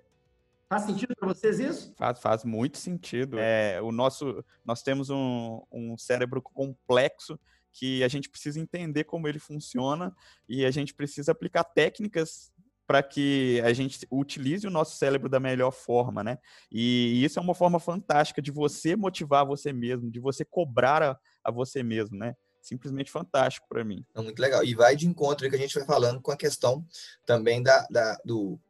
Faz 0.68 0.82
sentido 0.82 1.14
para 1.16 1.28
vocês 1.28 1.58
isso? 1.58 1.94
Faz, 1.96 2.18
faz 2.20 2.44
muito 2.44 2.76
sentido. 2.76 3.38
É, 3.38 3.80
o 3.80 3.90
nosso, 3.90 4.44
nós 4.64 4.82
temos 4.82 5.08
um, 5.08 5.62
um 5.72 5.96
cérebro 5.96 6.42
complexo 6.42 7.38
que 7.72 8.02
a 8.02 8.08
gente 8.08 8.28
precisa 8.28 8.60
entender 8.60 9.04
como 9.04 9.28
ele 9.28 9.38
funciona 9.38 10.14
e 10.48 10.64
a 10.64 10.70
gente 10.70 10.92
precisa 10.94 11.32
aplicar 11.32 11.64
técnicas 11.64 12.52
para 12.86 13.02
que 13.02 13.60
a 13.64 13.72
gente 13.72 14.06
utilize 14.10 14.66
o 14.66 14.70
nosso 14.70 14.96
cérebro 14.96 15.28
da 15.28 15.38
melhor 15.38 15.70
forma, 15.70 16.24
né? 16.24 16.38
E 16.72 17.22
isso 17.22 17.38
é 17.38 17.42
uma 17.42 17.54
forma 17.54 17.78
fantástica 17.78 18.40
de 18.40 18.50
você 18.50 18.96
motivar 18.96 19.46
você 19.46 19.74
mesmo, 19.74 20.10
de 20.10 20.18
você 20.18 20.42
cobrar 20.42 21.02
a, 21.02 21.18
a 21.44 21.50
você 21.50 21.82
mesmo, 21.82 22.16
né? 22.16 22.34
Simplesmente 22.68 23.10
fantástico 23.10 23.66
para 23.68 23.84
mim. 23.84 24.04
É 24.14 24.20
muito 24.20 24.38
legal. 24.40 24.64
E 24.64 24.74
vai 24.74 24.94
de 24.94 25.06
encontro 25.06 25.44
aí 25.44 25.50
que 25.50 25.56
a 25.56 25.60
gente 25.60 25.74
vai 25.74 25.84
falando 25.84 26.20
com 26.20 26.30
a 26.30 26.36
questão 26.36 26.84
também 27.24 27.62
da, 27.62 27.86
da, 27.90 28.18
do, 28.24 28.60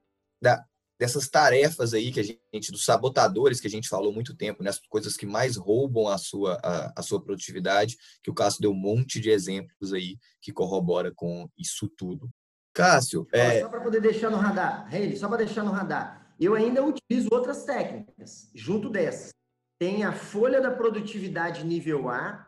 da, 0.41 0.65
dessas 0.99 1.29
tarefas 1.29 1.95
aí 1.95 2.13
que 2.13 2.21
a 2.21 2.23
gente, 2.23 2.73
dos 2.73 2.85
sabotadores 2.85 3.61
que 3.61 3.67
a 3.67 3.71
gente 3.71 3.89
falou 3.89 4.13
muito 4.13 4.35
tempo, 4.35 4.63
né? 4.63 4.71
As 4.71 4.81
coisas 4.89 5.17
que 5.17 5.27
mais 5.27 5.57
roubam 5.57 6.09
a 6.09 6.19
sua, 6.19 6.59
a, 6.63 6.93
a 6.97 7.03
sua 7.03 7.23
produtividade, 7.23 7.97
que 8.23 8.31
o 8.31 8.35
Cássio 8.35 8.61
deu 8.61 8.73
um 8.73 8.75
monte 8.75 9.21
de 9.21 9.31
exemplos 9.31 9.93
aí 9.93 10.17
que 10.41 10.53
corrobora 10.53 11.13
com 11.15 11.49
isso 11.57 11.89
tudo. 11.89 12.29
Cássio, 12.73 13.27
é... 13.33 13.61
Só 13.61 13.69
para 13.69 13.81
poder 13.81 14.01
deixar 14.01 14.31
no 14.31 14.37
radar, 14.37 14.87
Reile, 14.89 15.17
só 15.17 15.29
para 15.29 15.39
deixar 15.39 15.65
no 15.65 15.73
radar, 15.73 16.35
eu 16.39 16.55
ainda 16.55 16.85
utilizo 16.85 17.29
outras 17.33 17.65
técnicas, 17.65 18.51
junto 18.55 18.89
dessas. 18.89 19.33
Tem 19.81 20.05
a 20.05 20.13
folha 20.13 20.61
da 20.61 20.71
produtividade 20.71 21.65
nível 21.65 22.09
A, 22.09 22.48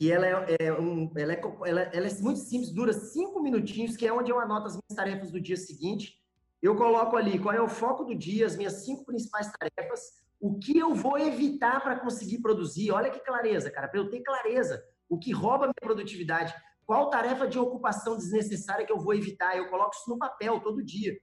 que 0.00 0.10
ela 0.10 0.26
é, 0.26 0.56
é 0.58 0.72
um, 0.72 1.12
ela, 1.14 1.34
é, 1.34 1.42
ela, 1.66 1.80
ela 1.82 2.06
é 2.06 2.14
muito 2.22 2.40
simples, 2.40 2.72
dura 2.72 2.90
cinco 2.90 3.38
minutinhos, 3.42 3.98
que 3.98 4.06
é 4.06 4.10
onde 4.12 4.30
eu 4.32 4.40
anoto 4.40 4.68
as 4.68 4.72
minhas 4.72 4.96
tarefas 4.96 5.30
do 5.30 5.38
dia 5.38 5.58
seguinte, 5.58 6.18
eu 6.62 6.74
coloco 6.74 7.18
ali 7.18 7.38
qual 7.38 7.54
é 7.54 7.60
o 7.60 7.68
foco 7.68 8.04
do 8.04 8.14
dia, 8.14 8.46
as 8.46 8.56
minhas 8.56 8.82
cinco 8.82 9.04
principais 9.04 9.52
tarefas, 9.52 10.00
o 10.40 10.58
que 10.58 10.78
eu 10.78 10.94
vou 10.94 11.18
evitar 11.18 11.82
para 11.82 12.00
conseguir 12.00 12.38
produzir. 12.38 12.90
Olha 12.90 13.10
que 13.10 13.20
clareza, 13.20 13.70
cara, 13.70 13.88
para 13.88 14.00
eu 14.00 14.08
ter 14.08 14.22
clareza, 14.22 14.82
o 15.06 15.18
que 15.18 15.32
rouba 15.32 15.66
minha 15.66 15.74
produtividade, 15.82 16.54
qual 16.86 17.10
tarefa 17.10 17.46
de 17.46 17.58
ocupação 17.58 18.16
desnecessária 18.16 18.86
que 18.86 18.92
eu 18.92 18.98
vou 18.98 19.12
evitar. 19.12 19.54
Eu 19.54 19.68
coloco 19.68 19.94
isso 19.94 20.08
no 20.08 20.16
papel 20.16 20.60
todo 20.60 20.82
dia. 20.82 21.14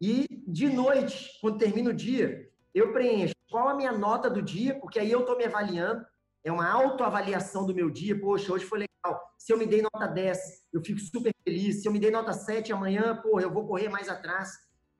E 0.00 0.28
de 0.46 0.68
noite, 0.68 1.36
quando 1.40 1.58
termina 1.58 1.90
o 1.90 1.94
dia, 1.94 2.48
eu 2.72 2.92
preencho 2.92 3.34
qual 3.50 3.68
a 3.68 3.74
minha 3.74 3.90
nota 3.90 4.30
do 4.30 4.40
dia, 4.40 4.78
porque 4.78 5.00
aí 5.00 5.10
eu 5.10 5.20
estou 5.22 5.36
me 5.36 5.44
avaliando. 5.44 6.06
É 6.46 6.52
uma 6.52 6.70
autoavaliação 6.70 7.66
do 7.66 7.74
meu 7.74 7.90
dia. 7.90 8.16
Poxa, 8.16 8.52
hoje 8.52 8.64
foi 8.64 8.78
legal. 8.78 9.20
Se 9.36 9.52
eu 9.52 9.58
me 9.58 9.66
dei 9.66 9.82
nota 9.82 10.06
10, 10.06 10.38
eu 10.72 10.80
fico 10.80 11.00
super 11.00 11.34
feliz. 11.42 11.82
Se 11.82 11.88
eu 11.88 11.92
me 11.92 11.98
dei 11.98 12.08
nota 12.08 12.32
7 12.32 12.72
amanhã, 12.72 13.20
pô, 13.20 13.40
eu 13.40 13.52
vou 13.52 13.66
correr 13.66 13.88
mais 13.88 14.08
atrás. 14.08 14.52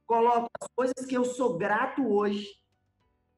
Coloco 0.09 0.49
as 0.61 0.67
coisas 0.75 1.07
que 1.07 1.17
eu 1.17 1.25
sou 1.25 1.57
grato 1.57 2.05
hoje 2.05 2.49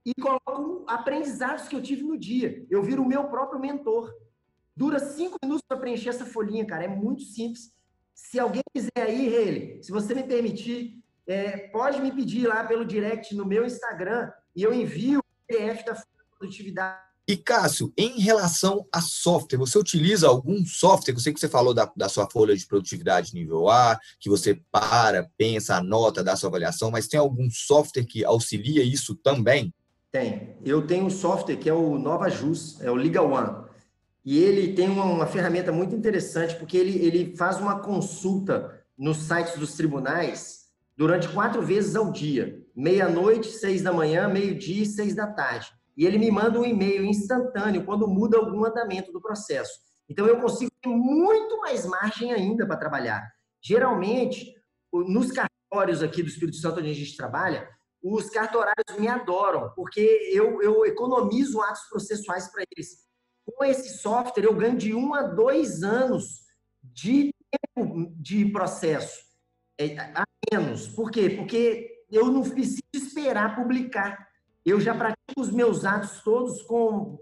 e 0.06 0.14
coloco 0.14 0.86
aprendizados 0.88 1.68
que 1.68 1.76
eu 1.76 1.82
tive 1.82 2.02
no 2.02 2.16
dia. 2.16 2.66
Eu 2.70 2.82
viro 2.82 3.02
o 3.02 3.06
meu 3.06 3.24
próprio 3.24 3.60
mentor. 3.60 4.10
Dura 4.74 4.98
cinco 4.98 5.36
minutos 5.42 5.62
para 5.68 5.76
preencher 5.76 6.08
essa 6.08 6.24
folhinha, 6.24 6.66
cara. 6.66 6.84
É 6.84 6.88
muito 6.88 7.20
simples. 7.24 7.76
Se 8.14 8.40
alguém 8.40 8.62
quiser 8.74 9.02
aí, 9.02 9.26
ele, 9.26 9.82
se 9.82 9.92
você 9.92 10.14
me 10.14 10.22
permitir, 10.22 11.04
é, 11.26 11.68
pode 11.68 12.00
me 12.00 12.10
pedir 12.10 12.46
lá 12.46 12.64
pelo 12.64 12.86
direct 12.86 13.34
no 13.34 13.44
meu 13.44 13.66
Instagram 13.66 14.32
e 14.56 14.62
eu 14.62 14.72
envio 14.72 15.18
o 15.18 15.46
PDF 15.46 15.84
da 15.84 16.02
produtividade 16.38 17.07
e 17.28 17.36
Cássio, 17.36 17.92
em 17.94 18.18
relação 18.18 18.86
a 18.90 19.02
software, 19.02 19.58
você 19.58 19.78
utiliza 19.78 20.26
algum 20.26 20.64
software? 20.64 21.12
Eu 21.12 21.20
sei 21.20 21.30
que 21.30 21.38
você 21.38 21.46
falou 21.46 21.74
da, 21.74 21.92
da 21.94 22.08
sua 22.08 22.26
folha 22.26 22.56
de 22.56 22.66
produtividade 22.66 23.34
nível 23.34 23.68
A, 23.68 24.00
que 24.18 24.30
você 24.30 24.58
para, 24.72 25.28
pensa, 25.36 25.76
anota, 25.76 26.24
dá 26.24 26.34
sua 26.34 26.48
avaliação, 26.48 26.90
mas 26.90 27.06
tem 27.06 27.20
algum 27.20 27.50
software 27.50 28.06
que 28.06 28.24
auxilia 28.24 28.82
isso 28.82 29.14
também? 29.14 29.74
Tem. 30.10 30.56
Eu 30.64 30.86
tenho 30.86 31.04
um 31.04 31.10
software 31.10 31.56
que 31.56 31.68
é 31.68 31.74
o 31.74 31.98
Nova 31.98 32.30
Jus, 32.30 32.80
é 32.80 32.90
o 32.90 32.94
Legal 32.94 33.30
One. 33.30 33.68
E 34.24 34.38
ele 34.38 34.72
tem 34.72 34.88
uma, 34.88 35.04
uma 35.04 35.26
ferramenta 35.26 35.70
muito 35.70 35.94
interessante, 35.94 36.56
porque 36.56 36.78
ele, 36.78 36.96
ele 37.04 37.36
faz 37.36 37.58
uma 37.58 37.80
consulta 37.80 38.82
nos 38.96 39.18
sites 39.18 39.58
dos 39.58 39.74
tribunais 39.74 40.68
durante 40.96 41.28
quatro 41.28 41.60
vezes 41.60 41.94
ao 41.94 42.10
dia: 42.10 42.58
meia-noite, 42.74 43.48
seis 43.48 43.82
da 43.82 43.92
manhã, 43.92 44.28
meio-dia 44.28 44.82
e 44.82 44.86
seis 44.86 45.14
da 45.14 45.26
tarde 45.26 45.77
e 45.98 46.06
ele 46.06 46.16
me 46.16 46.30
manda 46.30 46.60
um 46.60 46.64
e-mail 46.64 47.04
instantâneo 47.04 47.84
quando 47.84 48.06
muda 48.06 48.38
algum 48.38 48.64
andamento 48.64 49.10
do 49.10 49.20
processo. 49.20 49.72
Então 50.08 50.26
eu 50.26 50.40
consigo 50.40 50.70
ter 50.80 50.88
muito 50.88 51.58
mais 51.58 51.84
margem 51.84 52.32
ainda 52.32 52.64
para 52.64 52.76
trabalhar. 52.76 53.28
Geralmente, 53.60 54.54
nos 54.92 55.32
cartórios 55.32 56.00
aqui 56.00 56.22
do 56.22 56.28
Espírito 56.28 56.56
Santo 56.56 56.78
onde 56.78 56.90
a 56.90 56.94
gente 56.94 57.16
trabalha, 57.16 57.68
os 58.00 58.30
cartorários 58.30 58.96
me 58.96 59.08
adoram, 59.08 59.72
porque 59.74 60.00
eu, 60.32 60.62
eu 60.62 60.86
economizo 60.86 61.60
atos 61.60 61.82
processuais 61.90 62.48
para 62.50 62.62
eles. 62.70 63.06
Com 63.44 63.64
esse 63.64 63.98
software, 63.98 64.44
eu 64.44 64.54
ganho 64.54 64.78
de 64.78 64.94
um 64.94 65.14
a 65.14 65.22
dois 65.22 65.82
anos 65.82 66.44
de 66.80 67.34
tempo 67.74 68.12
de 68.16 68.46
processo 68.52 69.18
é, 69.80 69.98
a 69.98 70.24
menos. 70.52 70.86
Por 70.88 71.10
quê? 71.10 71.30
Porque 71.30 71.90
eu 72.08 72.26
não 72.26 72.42
preciso 72.42 72.82
esperar 72.94 73.56
publicar. 73.56 74.27
Eu 74.68 74.78
já 74.78 74.94
pratico 74.94 75.40
os 75.40 75.50
meus 75.50 75.86
atos 75.86 76.20
todos 76.22 76.60
com 76.62 77.18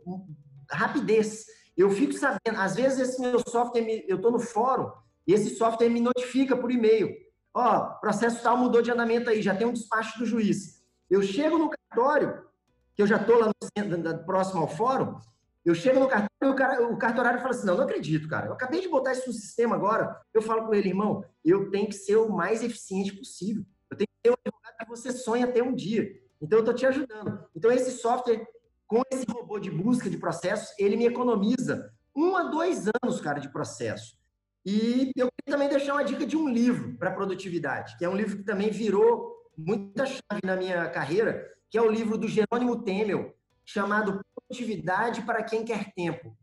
rapidez. 0.68 1.46
Eu 1.76 1.90
fico 1.90 2.12
sabendo, 2.12 2.60
às 2.60 2.74
vezes 2.74 2.98
esse 2.98 3.20
meu 3.20 3.38
software, 3.38 4.04
eu 4.08 4.16
estou 4.16 4.32
no 4.32 4.40
fórum, 4.40 4.90
e 5.24 5.32
esse 5.32 5.54
software 5.54 5.88
me 5.88 6.00
notifica 6.00 6.56
por 6.56 6.72
e-mail. 6.72 7.14
Ó, 7.54 7.76
oh, 7.76 8.00
processo 8.00 8.42
tal 8.42 8.56
mudou 8.56 8.82
de 8.82 8.90
andamento 8.90 9.30
aí, 9.30 9.40
já 9.40 9.54
tem 9.54 9.64
um 9.64 9.72
despacho 9.72 10.18
do 10.18 10.26
juiz. 10.26 10.82
Eu 11.08 11.22
chego 11.22 11.56
no 11.56 11.70
cartório, 11.70 12.42
que 12.96 13.02
eu 13.02 13.06
já 13.06 13.16
estou 13.16 13.38
lá 13.38 13.46
no, 13.46 14.24
próximo 14.24 14.62
ao 14.62 14.68
fórum, 14.68 15.16
eu 15.64 15.74
chego 15.74 16.00
no 16.00 16.08
cartório 16.08 16.30
e 16.42 16.46
o, 16.46 16.54
cara, 16.54 16.88
o 16.88 16.98
cartorário 16.98 17.38
fala 17.38 17.50
assim, 17.50 17.66
não, 17.66 17.76
não 17.76 17.84
acredito, 17.84 18.28
cara. 18.28 18.46
Eu 18.46 18.54
acabei 18.54 18.80
de 18.80 18.88
botar 18.88 19.12
isso 19.12 19.28
no 19.28 19.32
sistema 19.32 19.76
agora. 19.76 20.20
Eu 20.34 20.42
falo 20.42 20.66
com 20.66 20.74
ele, 20.74 20.88
irmão, 20.88 21.24
eu 21.44 21.70
tenho 21.70 21.86
que 21.86 21.94
ser 21.94 22.16
o 22.16 22.28
mais 22.28 22.64
eficiente 22.64 23.14
possível. 23.14 23.64
Eu 23.88 23.96
tenho 23.96 24.08
que 24.08 24.28
ser 24.28 24.32
o 24.32 24.38
advogado 24.44 24.76
que 24.78 24.88
você 24.88 25.12
sonha 25.12 25.46
ter 25.46 25.62
um 25.62 25.74
dia. 25.74 26.25
Então, 26.40 26.58
eu 26.58 26.60
estou 26.60 26.74
te 26.74 26.86
ajudando. 26.86 27.44
Então, 27.54 27.70
esse 27.70 27.92
software, 27.92 28.46
com 28.86 29.02
esse 29.10 29.24
robô 29.30 29.58
de 29.58 29.70
busca 29.70 30.08
de 30.08 30.18
processos, 30.18 30.74
ele 30.78 30.96
me 30.96 31.06
economiza 31.06 31.92
um 32.14 32.36
a 32.36 32.44
dois 32.44 32.86
anos, 33.02 33.20
cara, 33.20 33.38
de 33.38 33.50
processo. 33.50 34.16
E 34.64 35.12
eu 35.16 35.28
queria 35.30 35.56
também 35.56 35.68
deixar 35.68 35.92
uma 35.94 36.04
dica 36.04 36.26
de 36.26 36.36
um 36.36 36.48
livro 36.48 36.96
para 36.98 37.12
produtividade, 37.12 37.96
que 37.96 38.04
é 38.04 38.08
um 38.08 38.16
livro 38.16 38.38
que 38.38 38.42
também 38.42 38.70
virou 38.70 39.36
muita 39.56 40.04
chave 40.06 40.40
na 40.44 40.56
minha 40.56 40.88
carreira, 40.90 41.46
que 41.70 41.78
é 41.78 41.82
o 41.82 41.90
livro 41.90 42.18
do 42.18 42.28
Jerônimo 42.28 42.82
Temel, 42.82 43.34
chamado 43.64 44.20
Produtividade 44.34 45.22
para 45.22 45.42
quem 45.42 45.64
quer 45.64 45.92
tempo. 45.92 46.36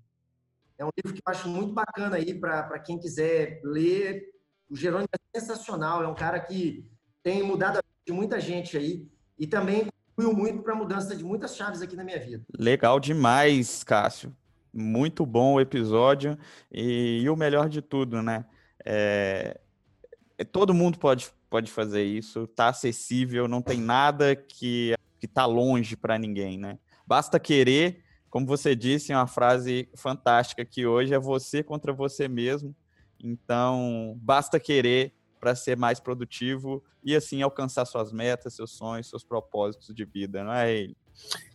É 0.77 0.85
um 0.85 0.89
livro 0.97 1.13
que 1.13 1.21
eu 1.25 1.31
acho 1.31 1.47
muito 1.47 1.73
bacana 1.73 2.17
aí 2.17 2.33
para 2.37 2.79
quem 2.79 2.99
quiser 2.99 3.61
ler. 3.63 4.29
O 4.69 4.75
Jerônimo 4.75 5.07
é 5.13 5.39
sensacional, 5.39 6.03
é 6.03 6.07
um 6.07 6.15
cara 6.15 6.39
que 6.39 6.85
tem 7.21 7.43
mudado 7.43 7.77
a 7.77 7.81
vida 7.81 8.03
de 8.05 8.11
muita 8.11 8.39
gente 8.39 8.77
aí 8.77 9.07
e 9.43 9.47
também 9.47 9.87
contribuiu 10.15 10.33
muito 10.33 10.63
para 10.63 10.71
a 10.71 10.75
mudança 10.75 11.13
de 11.13 11.21
muitas 11.21 11.53
chaves 11.53 11.81
aqui 11.81 11.97
na 11.97 12.03
minha 12.05 12.17
vida. 12.17 12.45
Legal 12.57 12.97
demais, 12.97 13.83
Cássio. 13.83 14.33
Muito 14.73 15.25
bom 15.25 15.55
o 15.55 15.59
episódio 15.59 16.37
e, 16.71 17.19
e 17.21 17.29
o 17.29 17.35
melhor 17.35 17.67
de 17.67 17.81
tudo, 17.81 18.21
né? 18.21 18.45
É, 18.85 19.59
é, 20.37 20.45
todo 20.45 20.73
mundo 20.73 20.97
pode, 20.97 21.29
pode 21.49 21.69
fazer 21.69 22.05
isso, 22.05 22.47
tá 22.47 22.69
acessível, 22.69 23.49
não 23.49 23.61
tem 23.61 23.81
nada 23.81 24.33
que 24.33 24.95
que 25.19 25.27
tá 25.27 25.45
longe 25.45 25.95
para 25.95 26.19
ninguém, 26.19 26.57
né? 26.57 26.77
Basta 27.07 27.39
querer, 27.39 28.03
como 28.29 28.45
você 28.45 28.75
disse, 28.75 29.13
é 29.13 29.15
uma 29.15 29.27
frase 29.27 29.89
fantástica 29.95 30.65
que 30.65 30.85
hoje 30.85 31.13
é 31.13 31.19
você 31.19 31.63
contra 31.63 31.93
você 31.93 32.27
mesmo. 32.27 32.75
Então, 33.21 34.17
basta 34.21 34.59
querer 34.59 35.13
para 35.43 35.55
ser 35.55 35.75
mais 35.75 35.99
produtivo 35.99 36.81
e 37.03 37.13
assim 37.13 37.41
alcançar 37.41 37.83
suas 37.83 38.13
metas, 38.13 38.53
seus 38.53 38.71
sonhos, 38.71 39.09
seus 39.09 39.25
propósitos 39.25 39.93
de 39.93 40.05
vida, 40.05 40.41
não 40.41 40.53
é 40.53 40.73
ele? 40.73 40.95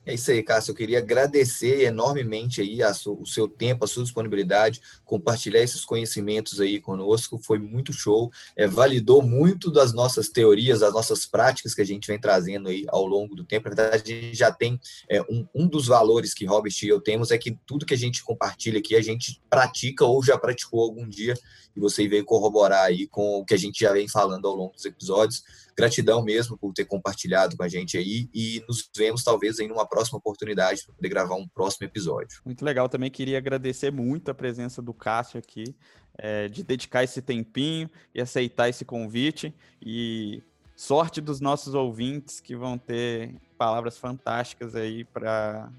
É 0.08 0.14
isso 0.14 0.30
aí, 0.30 0.42
Cássio. 0.42 0.70
Eu 0.70 0.74
queria 0.74 1.00
agradecer 1.00 1.82
enormemente 1.82 2.62
aí 2.62 2.78
o 3.04 3.26
seu 3.26 3.46
tempo, 3.46 3.84
a 3.84 3.86
sua 3.86 4.02
disponibilidade, 4.02 4.80
compartilhar 5.04 5.60
esses 5.60 5.84
conhecimentos 5.84 6.62
aí 6.62 6.80
conosco. 6.80 7.36
Foi 7.36 7.58
muito 7.58 7.92
show. 7.92 8.32
É, 8.56 8.66
validou 8.66 9.20
muito 9.20 9.70
das 9.70 9.92
nossas 9.92 10.30
teorias, 10.30 10.80
das 10.80 10.94
nossas 10.94 11.26
práticas 11.26 11.74
que 11.74 11.82
a 11.82 11.84
gente 11.84 12.06
vem 12.06 12.18
trazendo 12.18 12.70
aí 12.70 12.86
ao 12.88 13.04
longo 13.04 13.34
do 13.34 13.44
tempo. 13.44 13.68
Na 13.68 13.74
verdade, 13.74 14.02
a 14.02 14.16
gente 14.16 14.34
já 14.34 14.50
tem 14.50 14.80
é, 15.10 15.20
um, 15.28 15.46
um 15.54 15.68
dos 15.68 15.86
valores 15.86 16.32
que 16.32 16.46
Robert 16.46 16.72
e 16.82 16.88
eu 16.88 17.02
temos 17.02 17.30
é 17.30 17.36
que 17.36 17.58
tudo 17.66 17.84
que 17.84 17.92
a 17.92 17.98
gente 17.98 18.24
compartilha 18.24 18.78
aqui, 18.78 18.96
a 18.96 19.02
gente 19.02 19.42
pratica 19.50 20.06
ou 20.06 20.24
já 20.24 20.38
praticou 20.38 20.80
algum 20.80 21.06
dia 21.06 21.34
e 21.76 21.80
você 21.80 22.08
veio 22.08 22.24
corroborar 22.24 22.84
aí 22.84 23.06
com 23.06 23.40
o 23.40 23.44
que 23.44 23.52
a 23.52 23.58
gente 23.58 23.80
já 23.80 23.92
vem 23.92 24.08
falando 24.08 24.48
ao 24.48 24.54
longo 24.54 24.72
dos 24.72 24.86
episódios. 24.86 25.42
Gratidão 25.78 26.24
mesmo 26.24 26.58
por 26.58 26.72
ter 26.72 26.84
compartilhado 26.84 27.56
com 27.56 27.62
a 27.62 27.68
gente 27.68 27.96
aí 27.96 28.28
e 28.34 28.64
nos 28.68 28.90
vemos 28.96 29.22
talvez 29.22 29.60
em 29.60 29.70
uma 29.70 29.86
próxima 29.86 30.18
oportunidade 30.18 30.82
para 30.84 30.92
poder 30.96 31.08
gravar 31.08 31.36
um 31.36 31.46
próximo 31.46 31.86
episódio. 31.86 32.40
Muito 32.44 32.64
legal, 32.64 32.88
também 32.88 33.08
queria 33.08 33.38
agradecer 33.38 33.92
muito 33.92 34.28
a 34.28 34.34
presença 34.34 34.82
do 34.82 34.92
Cássio 34.92 35.38
aqui, 35.38 35.76
é, 36.18 36.48
de 36.48 36.64
dedicar 36.64 37.04
esse 37.04 37.22
tempinho 37.22 37.88
e 38.12 38.20
aceitar 38.20 38.68
esse 38.68 38.84
convite 38.84 39.54
e 39.80 40.42
sorte 40.74 41.20
dos 41.20 41.40
nossos 41.40 41.74
ouvintes 41.74 42.40
que 42.40 42.56
vão 42.56 42.76
ter 42.76 43.36
palavras 43.56 43.96
fantásticas 43.96 44.74
aí 44.74 45.04
para 45.04 45.70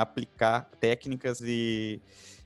aplicar 0.00 0.70
técnicas 0.78 1.40
e 1.40 2.00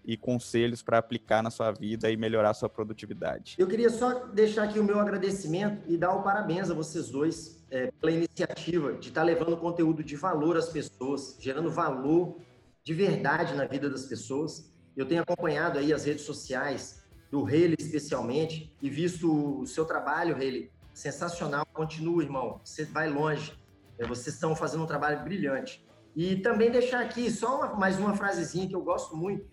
e 0.07 0.17
conselhos 0.17 0.83
para 0.83 0.99
aplicar 0.99 1.43
na 1.43 1.51
sua 1.51 1.73
vida 1.73 2.11
e 2.11 2.17
melhorar 2.17 2.51
a 2.51 2.55
sua 2.55 2.69
produtividade. 2.69 3.57
Eu 3.59 3.67
queria 3.67 3.91
só 3.91 4.27
deixar 4.27 4.63
aqui 4.63 4.79
o 4.79 4.85
meu 4.85 5.01
agradecimento 5.01 5.83
e 5.89 5.97
dar 5.97 6.13
o 6.15 6.23
parabéns 6.23 6.71
a 6.71 6.75
vocês 6.75 7.11
dois 7.11 7.63
é, 7.71 7.91
pela 8.01 8.13
iniciativa 8.13 8.93
de 8.93 9.09
estar 9.09 9.23
tá 9.23 9.27
levando 9.27 9.57
conteúdo 9.57 10.05
de 10.05 10.15
valor 10.15 10.57
às 10.57 10.69
pessoas, 10.69 11.37
gerando 11.41 11.71
valor 11.71 12.39
de 12.85 12.95
verdade 12.95 13.55
na 13.55 13.67
vida 13.67 13.91
das 13.91 14.07
pessoas. 14.07 14.73
Eu 14.97 15.05
tenho 15.05 15.23
acompanhado 15.23 15.79
aí 15.79 15.93
as 15.93 16.05
redes 16.05 16.25
sociais 16.25 17.05
do 17.31 17.43
Rele 17.43 17.75
especialmente 17.77 18.73
e 18.81 18.89
visto 18.89 19.61
o 19.61 19.67
seu 19.67 19.85
trabalho, 19.85 20.37
Rele, 20.37 20.71
sensacional. 20.95 21.67
Continua, 21.73 22.23
irmão. 22.23 22.61
Você 22.65 22.85
vai 22.85 23.11
longe. 23.11 23.53
É, 23.99 24.07
vocês 24.07 24.35
estão 24.35 24.55
fazendo 24.55 24.85
um 24.85 24.87
trabalho 24.87 25.25
brilhante. 25.25 25.85
E 26.15 26.37
também 26.37 26.71
deixar 26.71 27.03
aqui 27.03 27.31
só 27.31 27.57
uma, 27.57 27.75
mais 27.75 27.99
uma 27.99 28.15
frasezinha 28.15 28.67
que 28.69 28.75
eu 28.75 28.83
gosto 28.83 29.15
muito, 29.17 29.47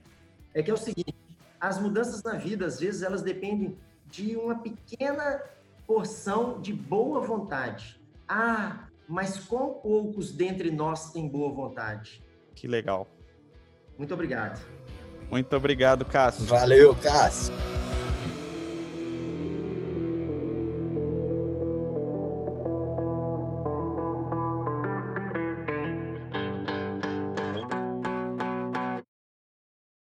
é 0.53 0.61
que 0.61 0.69
é 0.69 0.73
o 0.73 0.77
seguinte: 0.77 1.15
as 1.59 1.79
mudanças 1.79 2.21
na 2.23 2.33
vida, 2.33 2.65
às 2.65 2.79
vezes, 2.79 3.01
elas 3.01 3.21
dependem 3.21 3.77
de 4.07 4.35
uma 4.35 4.55
pequena 4.59 5.41
porção 5.87 6.61
de 6.61 6.73
boa 6.73 7.21
vontade. 7.21 7.99
Ah, 8.27 8.87
mas 9.07 9.39
quão 9.39 9.73
poucos 9.73 10.31
dentre 10.31 10.71
nós 10.71 11.11
têm 11.11 11.27
boa 11.27 11.51
vontade? 11.51 12.23
Que 12.55 12.67
legal. 12.67 13.07
Muito 13.97 14.13
obrigado. 14.13 14.63
Muito 15.29 15.55
obrigado, 15.55 16.05
Cássio. 16.05 16.45
Valeu, 16.45 16.95
Cássio. 16.95 17.53